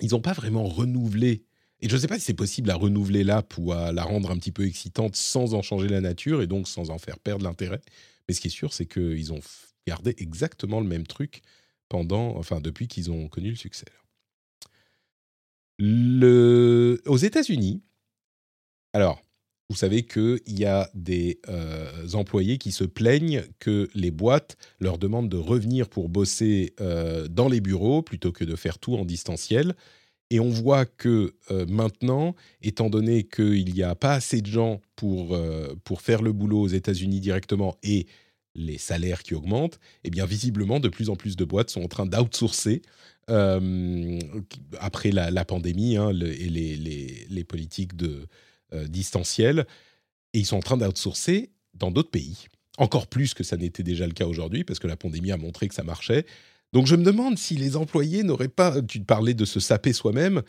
[0.00, 1.44] ils n'ont pas vraiment renouvelé.
[1.80, 4.30] Et je ne sais pas si c'est possible à renouveler l'app ou à la rendre
[4.30, 7.44] un petit peu excitante sans en changer la nature et donc sans en faire perdre
[7.44, 7.80] l'intérêt.
[8.28, 9.40] Mais ce qui est sûr, c'est qu'ils ont
[9.86, 11.42] gardé exactement le même truc
[11.88, 13.86] pendant, enfin, depuis qu'ils ont connu le succès.
[15.78, 17.02] Le...
[17.06, 17.82] Aux États-Unis,
[18.92, 19.23] alors,
[19.74, 24.98] vous savez qu'il y a des euh, employés qui se plaignent que les boîtes leur
[24.98, 29.04] demandent de revenir pour bosser euh, dans les bureaux plutôt que de faire tout en
[29.04, 29.74] distanciel.
[30.30, 34.80] Et on voit que euh, maintenant, étant donné qu'il n'y a pas assez de gens
[34.94, 35.36] pour,
[35.82, 38.06] pour faire le boulot aux États-Unis directement et
[38.54, 41.88] les salaires qui augmentent, eh bien visiblement, de plus en plus de boîtes sont en
[41.88, 42.82] train d'outsourcer
[43.26, 46.76] après la, pandémie hein, et les,
[47.28, 48.28] les, politiques de
[48.72, 49.66] distanciel,
[50.32, 52.46] et ils sont en train d'outsourcer dans d'autres pays.
[52.78, 55.68] Encore plus que ça n'était déjà le cas aujourd'hui, parce que la pandémie a montré
[55.68, 56.26] que ça marchait.
[56.72, 60.42] Donc je me demande si les employés n'auraient pas, tu parlais de se saper soi-même,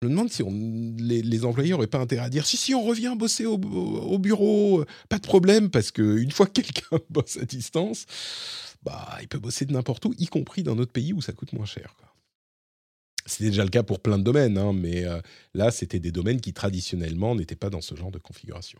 [0.00, 0.52] je me demande si on,
[0.98, 4.84] les, employés n'auraient pas intérêt à dire si, si, on revient bosser au, au bureau,
[5.08, 8.04] pas de problème, parce qu'une fois que quelqu'un bosse à distance,
[8.82, 11.52] bah, il peut bosser de n'importe où, y compris dans notre pays où ça coûte
[11.54, 11.96] moins cher.
[13.26, 15.18] C'était déjà le cas pour plein de domaines, hein, mais euh,
[15.54, 18.78] là, c'était des domaines qui traditionnellement n'étaient pas dans ce genre de configuration.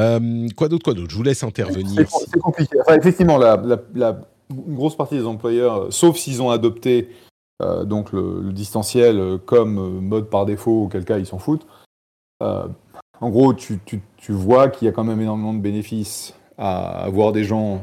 [0.00, 1.10] Euh, quoi d'autre, quoi d'autre?
[1.10, 2.08] Je vous laisse intervenir.
[2.10, 2.78] C'est compliqué.
[2.88, 7.10] effectivement, une grosse partie des employeurs, euh, sauf s'ils ont adopté
[7.84, 11.66] donc le, distanciel comme mode par défaut, auquel cas ils s'en foutent.
[12.40, 13.80] en gros, tu
[14.28, 17.82] vois qu'il y a quand même énormément de bénéfices à avoir des gens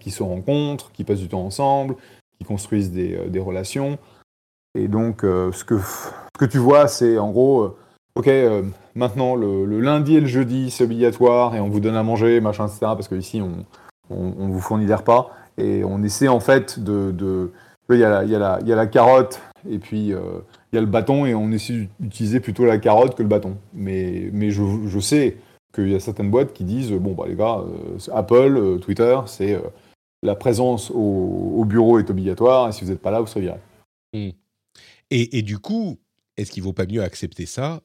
[0.00, 1.96] qui se rencontrent, qui passent du temps ensemble,
[2.44, 3.98] construisent des, euh, des relations.
[4.78, 7.76] Et donc, euh, ce, que, ce que tu vois, c'est en gros, euh,
[8.14, 8.30] ok,
[8.94, 12.66] maintenant le, lundi et le jeudi, c'est obligatoire et on vous donne à manger, machin,
[12.66, 12.80] etc.
[12.80, 13.64] Parce qu'ici, on,
[14.10, 15.30] on, vous fournit des repas.
[15.58, 17.52] Et on essaie en fait de.
[17.90, 20.16] il y, a la, y y, a la, carotte et puis il
[20.72, 23.58] y a le bâton et on essaie d'utiliser plutôt la carotte que le bâton.
[23.74, 25.36] Mais, mais je, je sais
[25.74, 27.60] qu'il y a certaines boîtes qui disent bon bah les gars,
[28.14, 29.60] Apple, Twitter, c'est
[30.22, 33.58] la présence au, bureau est obligatoire, et si vous n'êtes pas là, vous serez viré.
[34.12, 34.30] Hmm.
[35.10, 35.98] Et, du coup,
[36.36, 37.82] est-ce qu'il ne vaut pas mieux accepter ça?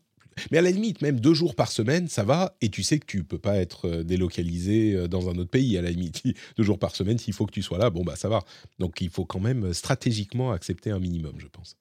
[0.52, 3.06] Mais à la limite, même deux jours par semaine, ça va, et tu sais que
[3.06, 5.78] tu peux pas être euh, délocalisé euh, dans un autre pays.
[5.78, 6.24] À la limite,
[6.58, 8.44] deux jours par semaine, s'il faut que tu sois là, bon bah ça va.
[8.78, 11.76] Donc il faut quand même stratégiquement accepter un minimum, je pense.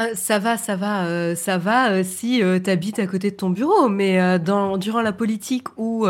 [0.00, 3.88] Euh, ça va, ça va, ça va si tu habites à côté de ton bureau,
[3.88, 6.06] mais dans, durant la politique où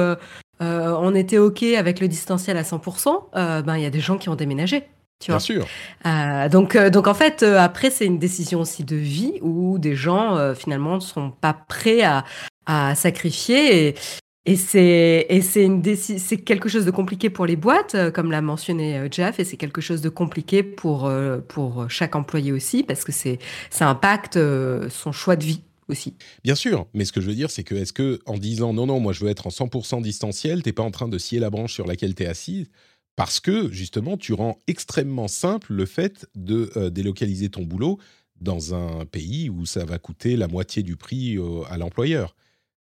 [0.61, 4.00] euh, on était OK avec le distanciel à 100%, euh, ben, il y a des
[4.00, 4.84] gens qui ont déménagé.
[5.20, 5.66] Tu Bien sûr.
[6.06, 10.54] Euh, donc, donc, en fait, après, c'est une décision aussi de vie où des gens,
[10.54, 12.24] finalement, ne sont pas prêts à,
[12.66, 13.88] à sacrifier.
[13.88, 13.94] Et,
[14.46, 19.56] et c'est quelque chose de compliqué pour les boîtes, comme l'a mentionné Jeff, et c'est
[19.56, 21.11] quelque chose de compliqué pour,
[21.48, 24.38] pour chaque employé aussi, parce que ça impacte
[24.88, 26.14] son choix de vie aussi.
[26.45, 28.86] Bien sûr, mais ce que je veux dire, c'est que est-ce que en disant non,
[28.86, 31.51] non, moi je veux être en 100% distanciel, t'es pas en train de scier la
[31.51, 32.68] branche sur laquelle tu es assis
[33.16, 37.99] parce que justement, tu rends extrêmement simple le fait de euh, délocaliser ton boulot
[38.41, 41.36] dans un pays où ça va coûter la moitié du prix
[41.68, 42.36] à l'employeur.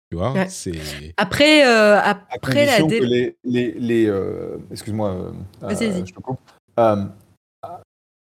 [0.09, 5.33] Tu vois, c'est après euh, après la les, les, euh, excuse-moi,
[5.69, 6.39] je te coupe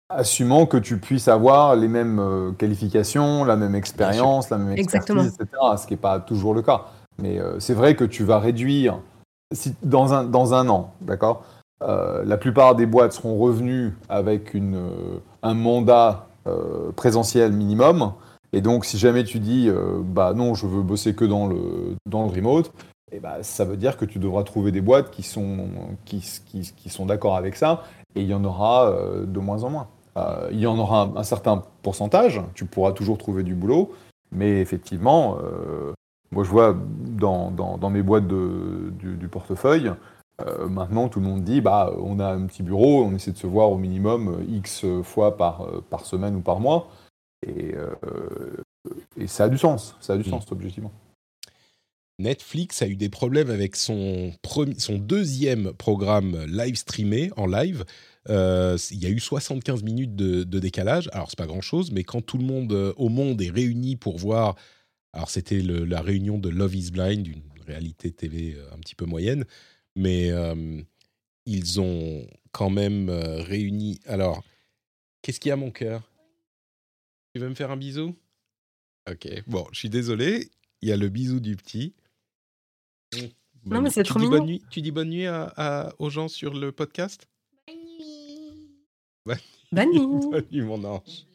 [0.09, 5.35] assumant que tu puisses avoir les mêmes euh, qualifications, la même expérience, la même expertise,
[5.35, 5.49] etc.
[5.77, 6.87] Ce qui n'est pas toujours le cas.
[7.19, 8.99] Mais euh, c'est vrai que tu vas réduire,
[9.53, 11.45] si, dans, un, dans un an, d'accord?
[11.83, 14.91] Euh, La plupart des boîtes seront revenues avec une,
[15.43, 16.27] un mandat
[16.95, 18.13] présentiel minimum.
[18.53, 19.71] Et donc, si jamais tu dis,
[20.05, 22.67] bah non, je veux bosser que dans le, dans le remote,
[23.11, 25.69] et eh bah, ça veut dire que tu devras trouver des boîtes qui sont,
[26.05, 27.83] qui, qui, qui sont d'accord avec ça,
[28.15, 28.93] et il y en aura
[29.25, 29.89] de moins en moins.
[30.17, 33.95] Euh, il y en aura un, certain pourcentage, tu pourras toujours trouver du boulot,
[34.31, 35.93] mais effectivement, euh,
[36.31, 39.93] moi je vois dans, dans, mes boîtes de, du, portefeuille,
[40.41, 43.37] euh, maintenant tout le monde dit bah on a un petit bureau, on essaie de
[43.37, 46.89] se voir au minimum X fois par, par semaine ou par mois,
[47.45, 47.75] et,
[49.17, 50.93] et ça a du sens, ça a du sens objectivement.
[52.19, 54.33] Netflix a eu des problèmes avec son,
[54.89, 57.85] deuxième programme live streamé en live.
[58.29, 61.09] Euh, il y a eu 75 minutes de, décalage.
[61.13, 64.17] Alors, c'est pas grand-chose, mais quand tout le monde euh, au monde est réuni pour
[64.17, 64.55] voir.
[65.13, 69.07] Alors, c'était la réunion de Love is Blind, une réalité TV euh, un petit peu
[69.07, 69.45] moyenne,
[69.95, 70.31] mais
[71.47, 74.01] ils ont quand même réuni.
[74.07, 74.43] Alors,
[75.23, 76.11] qu'est-ce qu'il y a, mon cœur?
[77.33, 78.17] Tu veux me faire un bisou?
[79.11, 80.49] Ok, bon, je suis désolé.
[80.83, 81.95] Il y a le bisou du petit.
[83.67, 84.39] Non, mais c'est trop mignon.
[84.39, 85.27] Bonne nuit, tu dis bonne nuit
[85.99, 87.29] aux gens sur le podcast
[89.27, 89.41] Bonne nuit.
[89.73, 91.27] Bonne nuit, mon ange.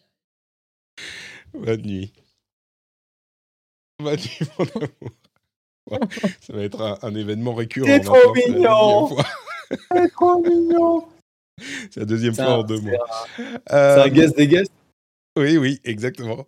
[1.53, 2.13] Bonne nuit.
[3.99, 6.07] Bonne nuit, mon amour.
[6.41, 7.87] Ça va être un, événement récurrent.
[7.87, 9.17] C'est trop mignon.
[9.91, 11.07] C'est trop mignon.
[11.91, 13.05] C'est la deuxième fois en deux mois.
[13.35, 14.71] C'est un euh, guest des guests?
[15.37, 16.47] Oui, oui, exactement.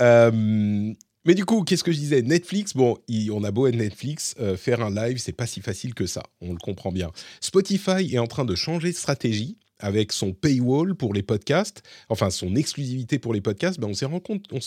[0.00, 0.92] Euh,
[1.26, 2.22] mais du coup, qu'est-ce que je disais?
[2.22, 2.96] Netflix, bon,
[3.32, 6.22] on a beau être Netflix, euh, faire un live, c'est pas si facile que ça.
[6.40, 7.10] On le comprend bien.
[7.40, 12.30] Spotify est en train de changer de stratégie avec son paywall pour les podcasts, enfin
[12.30, 14.06] son exclusivité pour les podcasts, ben on s'est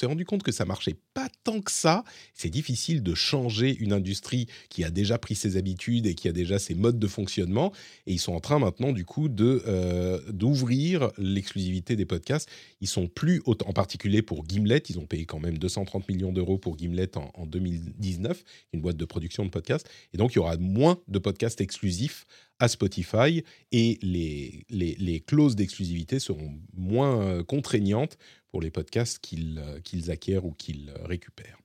[0.08, 2.04] rendu compte, que ça marchait pas tant que ça.
[2.34, 6.32] C'est difficile de changer une industrie qui a déjà pris ses habitudes et qui a
[6.32, 7.72] déjà ses modes de fonctionnement.
[8.06, 12.50] Et ils sont en train maintenant du coup de euh, d'ouvrir l'exclusivité des podcasts.
[12.82, 16.58] Ils sont plus en particulier pour Gimlet, ils ont payé quand même 230 millions d'euros
[16.58, 18.44] pour Gimlet en, en 2019,
[18.74, 19.90] une boîte de production de podcasts.
[20.14, 22.26] Et donc il y aura moins de podcasts exclusifs
[22.60, 28.18] à Spotify et les, clauses d'exclusivité seront moins euh, contraignantes
[28.52, 31.60] pour les podcasts qu'ils euh, acquièrent ou qu'ils euh, récupèrent.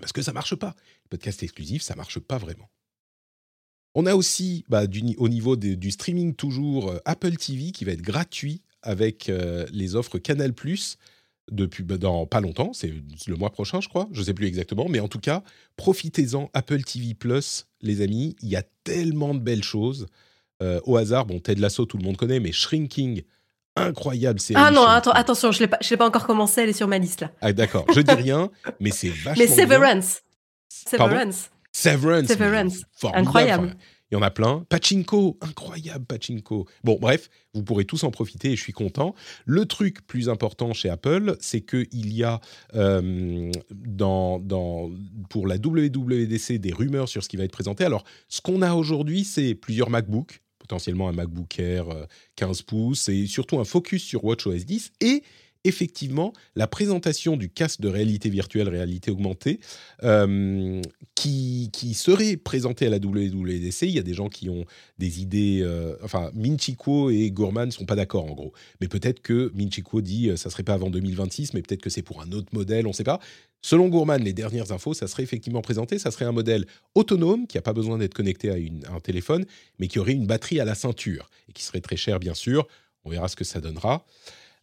[0.00, 0.74] Parce que ça marche pas.
[1.04, 2.68] Les podcasts exclusifs, ça marche pas vraiment.
[3.94, 4.84] On a aussi, bah,
[5.16, 9.28] au niveau du streaming toujours, Apple TV qui va être gratuit avec
[9.72, 10.52] les offres Canal+,
[11.50, 12.92] depuis bah, dans pas longtemps, c'est
[13.26, 15.42] le mois prochain, je crois, je ne sais plus exactement, mais en tout cas,
[15.76, 20.06] profitez-en, Apple TV Plus, les amis, il y a tellement de belles choses.
[20.62, 23.22] Euh, au hasard, bon, Ted Lasso, tout le monde connaît, mais Shrinking,
[23.76, 24.60] incroyable série.
[24.62, 27.30] Ah non, attention, je ne l'ai pas encore commencé, elle est sur ma liste là.
[27.40, 29.44] Ah d'accord, je dis rien, mais c'est vachement.
[29.44, 30.22] Mais Severance.
[30.68, 31.50] Severance.
[31.72, 32.26] Severance.
[32.26, 32.82] Severance.
[33.14, 33.76] Incroyable.
[34.10, 34.64] Il y en a plein.
[34.70, 36.66] Pachinko, incroyable Pachinko.
[36.82, 39.14] Bon, bref, vous pourrez tous en profiter et je suis content.
[39.44, 42.40] Le truc plus important chez Apple, c'est qu'il y a
[42.74, 43.50] euh,
[45.28, 47.84] pour la WWDC des rumeurs sur ce qui va être présenté.
[47.84, 51.86] Alors, ce qu'on a aujourd'hui, c'est plusieurs MacBooks, potentiellement un MacBook Air
[52.36, 55.22] 15 euh, pouces et surtout un focus sur WatchOS 10 et
[55.64, 59.60] effectivement la présentation du casque de réalité virtuelle, réalité augmentée,
[60.02, 60.80] euh,
[61.14, 63.82] qui, qui, serait présenté à la WWDC.
[63.82, 64.64] Il y a des gens qui ont
[64.98, 65.60] des idées.
[65.62, 68.52] Euh, enfin, Minchiko et Gourman ne sont pas d'accord en gros.
[68.80, 72.02] Mais peut-être que Minchiko dit euh, ça serait pas avant 2026, mais peut-être que c'est
[72.02, 73.20] pour un autre modèle, on ne sait pas.
[73.60, 75.98] Selon Gourman, les dernières infos, ça serait effectivement présenté.
[75.98, 79.44] Ça serait un modèle autonome qui n'a pas besoin d'être connecté à un téléphone,
[79.80, 82.68] mais qui aurait une batterie à la ceinture et qui serait très cher, bien sûr.
[83.04, 84.06] On verra ce que ça donnera.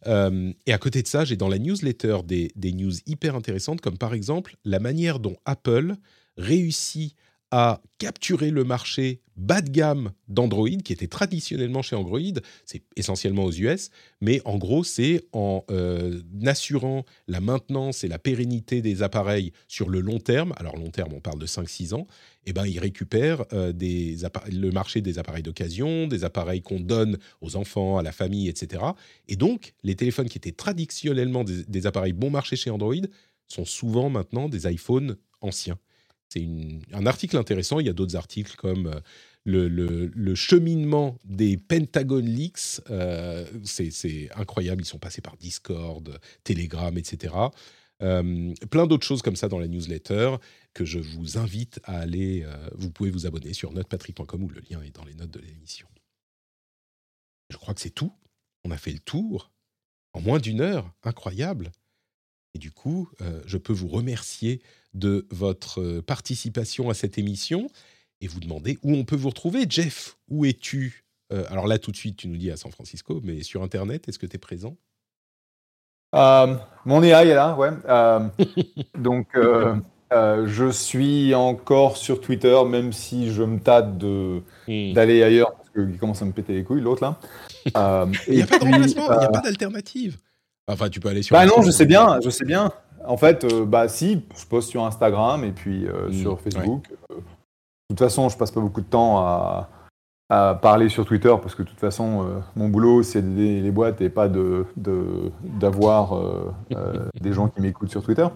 [0.06, 3.80] Euh, et à côté de ça, j'ai dans la newsletter des, des, news hyper intéressantes,
[3.80, 5.96] comme par exemple la manière dont Apple
[6.36, 7.14] réussit
[7.50, 12.20] à capturer le marché bas de gamme d'Android, qui était traditionnellement chez Android,
[12.64, 13.90] c'est essentiellement aux US,
[14.20, 19.90] mais en gros, c'est en euh, assurant la maintenance et la pérennité des appareils sur
[19.90, 22.06] le long terme, alors long terme, on parle de 5-6 ans,
[22.44, 23.72] et eh ben, ils récupèrent euh,
[24.50, 28.82] le marché des appareils d'occasion, des appareils qu'on donne aux enfants, à la famille, etc.
[29.28, 32.94] Et donc, les téléphones qui étaient traditionnellement des appareils bon marché chez Android
[33.48, 35.78] sont souvent maintenant des iPhones anciens.
[36.28, 36.46] C'est
[36.92, 37.80] un article intéressant.
[37.80, 42.80] Il y a d'autres articles comme euh, le, cheminement des Pentagon Leaks.
[42.90, 44.82] Euh, c'est incroyable.
[44.82, 47.34] Ils sont passés par Discord, Telegram, etc.
[48.02, 50.36] Euh, plein d'autres choses comme ça dans la newsletter
[50.74, 52.44] que je vous invite à aller.
[52.74, 55.86] vous pouvez vous abonner sur notepatrick.com où le lien est dans les notes de l'émission.
[57.50, 58.12] Je crois que c'est tout.
[58.64, 59.52] On a fait le tour
[60.12, 60.92] en moins d'une heure.
[61.04, 61.70] Incroyable.
[62.56, 63.10] Et du coup,
[63.44, 64.62] je peux vous remercier
[64.96, 67.68] de votre euh, participation à cette émission
[68.20, 69.66] et vous demander où on peut vous retrouver.
[69.68, 71.04] Jeff, où es-tu?
[71.32, 74.08] Euh, Alors là, tout de suite, tu nous dis à San Francisco, mais sur Internet,
[74.08, 74.76] est-ce que tu es présent?
[76.14, 77.70] Euh, Mon AI est là, ouais.
[78.98, 84.92] donc, je suis encore sur Twitter, même si je me tâte hmm.
[84.94, 87.20] d'aller ailleurs, parce qu'il commence à me péter les couilles, l'autre là.
[88.28, 90.16] il n'y a pas de remplacement, il n'y a pas d'alternative.
[90.68, 91.36] Enfin, tu peux aller sur.
[91.36, 92.72] Bah non, je sais bien, je sais bien.
[93.06, 96.84] En fait, euh, bah si, je poste sur Instagram et puis euh, mm, sur Facebook.
[97.10, 99.68] Euh, de toute façon, je passe pas beaucoup de temps à,
[100.28, 104.08] parler sur Twitter parce que de toute façon, mon boulot, c'est d'aider les boîtes et
[104.08, 106.20] pas de d'avoir
[107.20, 108.26] des gens qui m'écoutent sur Twitter.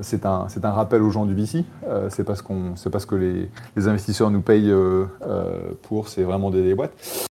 [0.00, 1.64] c'est un, un rappel aux gens du VC.
[2.08, 4.74] c'est parce qu'on, parce que les, les, investisseurs nous payent
[5.82, 7.28] pour, c'est vraiment des, boîtes.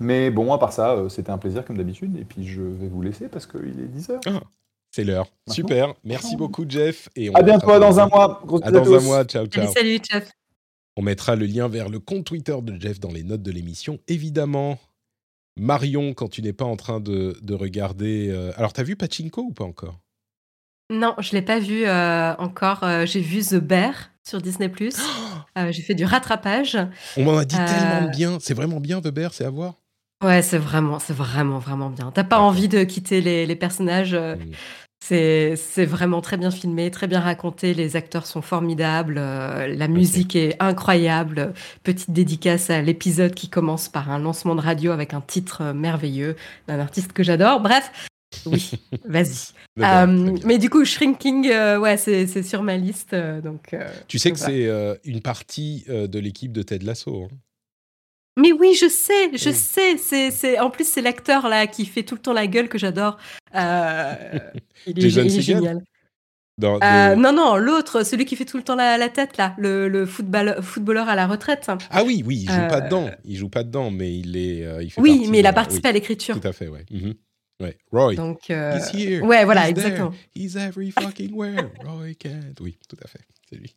[0.00, 2.16] Mais bon, à part ça, c'était un plaisir comme d'habitude.
[2.16, 4.20] Et puis je vais vous laisser parce qu'il est 10h.
[4.26, 4.42] Ah,
[4.90, 5.26] c'est l'heure.
[5.48, 5.94] Super.
[6.04, 7.08] Merci beaucoup, Jeff.
[7.14, 8.42] Et on à bientôt, dans un mois.
[8.62, 9.24] à dans un mois.
[9.24, 9.72] Ciao, ciao.
[9.72, 10.30] Salut, Jeff.
[10.96, 14.00] On mettra le lien vers le compte Twitter de Jeff dans les notes de l'émission,
[14.08, 14.78] évidemment.
[15.56, 18.30] Marion, quand tu n'es pas en train de, regarder.
[18.30, 19.98] Euh, alors, t'as vu Pachinko ou pas encore?
[20.90, 22.82] Non, je l'ai pas vu euh, encore.
[22.82, 24.72] Euh, j'ai vu The Bear sur Disney+.
[25.70, 26.78] j'ai fait du rattrapage.
[27.16, 28.38] On m'en a dit tellement bien.
[28.40, 29.74] C'est vraiment bien The Bear, c'est à voir
[30.22, 32.10] Ouais, c'est vraiment, c'est vraiment, vraiment bien.
[32.12, 34.14] T'as pas envie de quitter les, personnages.
[34.14, 34.36] Mmh.
[35.00, 37.72] C'est, c'est vraiment très bien filmé, très bien raconté.
[37.72, 39.14] Les acteurs sont formidables.
[39.14, 41.54] la musique est incroyable.
[41.84, 46.34] Petite dédicace à l'épisode qui commence par un lancement de radio avec un titre merveilleux
[46.66, 47.60] d'un artiste que j'adore.
[47.60, 47.92] Bref,
[48.46, 48.70] oui,
[49.04, 49.52] vas-y.
[50.44, 51.48] mais du coup, Shrinking,
[51.78, 53.14] ouais, c'est, sur ma liste.
[53.14, 53.74] donc,
[54.06, 54.70] tu sais que c'est
[55.04, 57.24] une partie de l'équipe de Ted Lasso.
[57.24, 57.36] Hein
[58.38, 59.96] mais oui, je sais, je sais.
[59.98, 62.78] C'est, c'est, en plus, c'est l'acteur là qui fait tout le temps la gueule que
[62.78, 63.18] j'adore.
[63.56, 64.14] Euh,
[64.86, 65.82] il est, génial.
[66.62, 70.06] Euh, non, non, l'autre, celui qui fait tout le temps la, tête, là, le, le
[70.06, 71.68] football, footballeur à la retraite.
[71.90, 73.06] Ah oui, oui, il joue pas dedans.
[73.08, 74.84] Euh, il joue pas dedans, mais il est.
[74.84, 76.40] il fait oui, mais il a participé à l'écriture.
[76.40, 76.86] Tout à fait, ouais.
[76.92, 77.14] Mhm.
[77.60, 77.76] Ouais.
[77.92, 78.14] Roy.
[78.16, 79.22] Donc, He's here.
[79.22, 80.12] Ouais, voilà, exactement.
[80.34, 81.70] He's every fucking where.
[81.84, 82.58] Roy can't.
[82.60, 83.20] Oui, tout à fait.
[83.48, 83.74] C'est lui.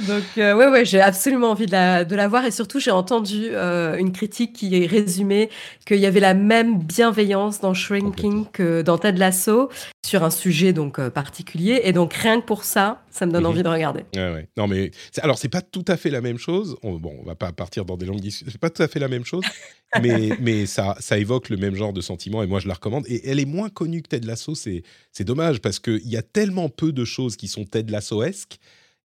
[0.00, 2.44] Donc, euh, ouais, ouais, j'ai absolument envie de la, de la voir.
[2.44, 5.48] Et surtout, j'ai entendu euh, une critique qui résumait
[5.86, 9.70] qu'il y avait la même bienveillance dans Shrinking que dans Ted Lasso
[10.04, 11.80] sur un sujet donc euh, particulier.
[11.84, 13.50] Et donc, rien que pour ça, ça me donne mhm.
[13.50, 14.04] envie de regarder.
[14.14, 14.48] Ouais, ouais.
[14.58, 14.90] Non, mais
[15.22, 16.76] alors, c'est pas tout à fait la même chose.
[16.82, 18.52] bon, on va pas partir dans des longues discussions.
[18.52, 19.44] C'est pas tout à fait la même chose,
[20.02, 22.42] mais, mais ça, ça évoque le même genre de sentiment.
[22.42, 23.04] Et moi, je la recommande.
[23.08, 24.54] Et elle est moins connue que Ted Lasso.
[24.54, 28.58] C'est dommage parce qu'il y a tellement peu de choses qui sont Ted Lasso-esques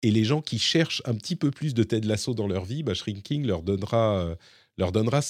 [0.03, 2.82] et les gens qui cherchent un petit peu plus de Ted Lasso dans leur vie,
[2.82, 4.34] bah, Shrinking leur donnera, euh,
[4.78, 5.20] leur donnera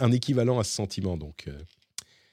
[0.00, 1.16] un équivalent à ce sentiment.
[1.16, 1.58] Donc, euh.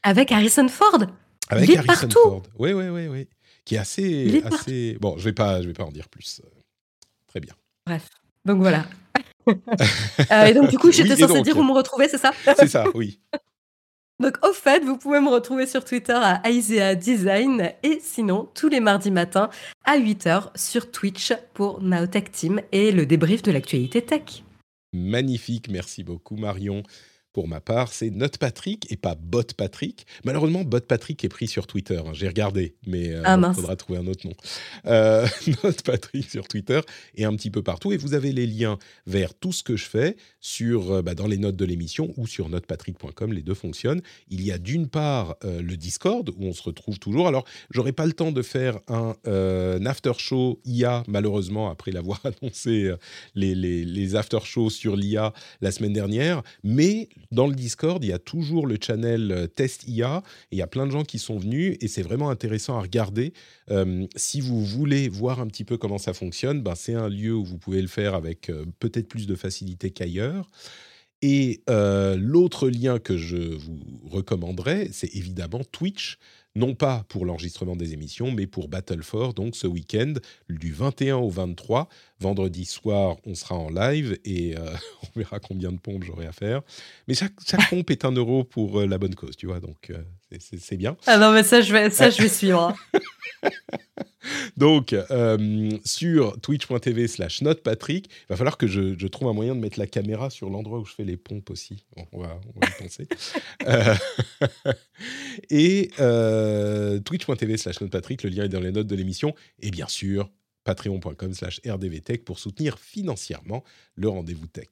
[0.03, 1.05] Avec Harrison Ford
[1.49, 2.43] Avec Harrison Ford.
[2.59, 3.27] Oui, oui, oui, oui.
[3.63, 4.43] Qui est assez.
[4.45, 4.97] assez...
[4.99, 6.41] Bon, je ne vais, pas, je vais pas en dire plus.
[7.27, 7.53] Très bien.
[7.85, 8.07] Bref.
[8.43, 8.85] Donc voilà.
[10.31, 12.31] Euh, et donc, du coup, j'étais censé dire où me retrouver, c'est ça?
[12.57, 13.19] C'est ça, oui.
[14.21, 18.69] Donc, au fait, vous pouvez me retrouver sur Twitter à Isaiah Design et sinon, tous
[18.69, 19.49] les mardis matins
[19.83, 24.43] à 8h sur Twitch pour Naotech Team et le débrief de l'actualité tech.
[24.93, 26.83] Magnifique, merci beaucoup Marion.
[27.35, 30.07] Pour ma part, c'est Note Patrick et pas Bot Patrick.
[30.23, 31.97] Malheureusement, Bot Patrick est pris sur Twitter.
[31.97, 32.13] Hein.
[32.13, 34.33] J'ai regardé, mais il euh, ah, faudra trouver un autre nom.
[34.85, 35.27] Euh,
[35.65, 36.79] Note Patrick sur Twitter
[37.15, 37.91] et un petit peu partout.
[37.91, 41.27] Et vous avez les liens vers tout ce que je fais sur, euh, bah, dans
[41.27, 43.33] les notes de l'émission ou sur notepatrick.com.
[43.33, 44.01] Les deux fonctionnent.
[44.29, 47.27] Il y a d'une part le Discord où on se retrouve toujours.
[47.27, 49.13] Alors, j'aurai pas le temps de faire un
[49.85, 52.93] after show IA, malheureusement, après l'avoir annoncé
[53.33, 56.41] les, les, les after shows sur l'IA la semaine dernière.
[56.63, 60.23] Mais dans le Discord, il y a toujours le channel euh, Test IA.
[60.51, 62.81] Et il y a plein de gens qui sont venus et c'est vraiment intéressant à
[62.81, 63.33] regarder.
[63.71, 67.33] Euh, si vous voulez voir un petit peu comment ça fonctionne, ben c'est un lieu
[67.33, 70.49] où vous pouvez le faire avec euh, peut-être plus de facilité qu'ailleurs.
[71.21, 76.19] Et l'autre lien que je vous recommanderais, c'est évidemment Twitch
[76.55, 80.13] non pas pour l'enregistrement des émissions, mais pour Battle for, donc ce week-end,
[80.49, 81.89] du 21 au 23.
[82.19, 86.31] Vendredi soir, on sera en live et euh, on verra combien de pompes j'aurai à
[86.31, 86.61] faire.
[87.07, 89.89] Mais chaque, chaque pompe est un euro pour euh, la bonne cause, tu vois, donc
[89.89, 90.01] euh,
[90.39, 90.95] c'est bien.
[91.05, 92.73] Ah non, mais ça, je vais, ça, je vais suivre.
[94.57, 99.59] Donc, euh, sur twitch.tv slash notepatrick, il va falloir que je, trouve un moyen de
[99.59, 101.85] mettre la caméra sur l'endroit où je fais les pompes aussi.
[102.11, 103.07] on, va, y penser.
[103.67, 103.95] Euh,
[105.49, 109.33] et euh, twitch.tv slash notepatrick, le lien est dans les notes de l'émission.
[109.59, 110.29] Et bien sûr,
[110.63, 113.63] patreon.com slash rdvtech pour soutenir financièrement
[113.95, 114.67] le rendez-vous tech.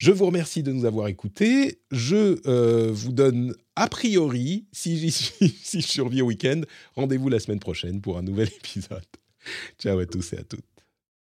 [0.00, 1.78] Je vous remercie de nous avoir écoutés.
[1.90, 6.62] Je euh, vous donne a priori, si, j'y suis, si je survis au week-end,
[6.96, 9.04] rendez-vous la semaine prochaine pour un nouvel épisode.
[9.78, 10.64] Ciao à tous et à toutes.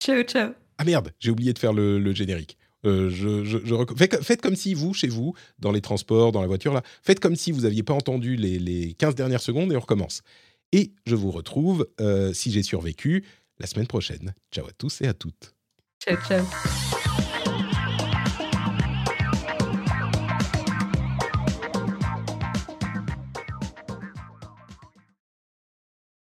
[0.04, 0.52] Ciao, ciao.
[0.78, 2.58] Ah merde, j'ai oublié de faire le, générique.
[2.86, 3.58] Euh, je,
[4.22, 7.38] faites, comme si vous, chez vous, dans les transports, dans la voiture, là, faites comme
[7.38, 10.22] si vous n'aviez pas entendu les, les, 15 dernières secondes et on recommence.
[10.74, 13.24] Et je vous retrouve, euh, si j'ai survécu,
[13.60, 14.36] la semaine prochaine.
[14.52, 15.56] Ciao à tous et à toutes.
[16.04, 16.46] Ciao, ciao.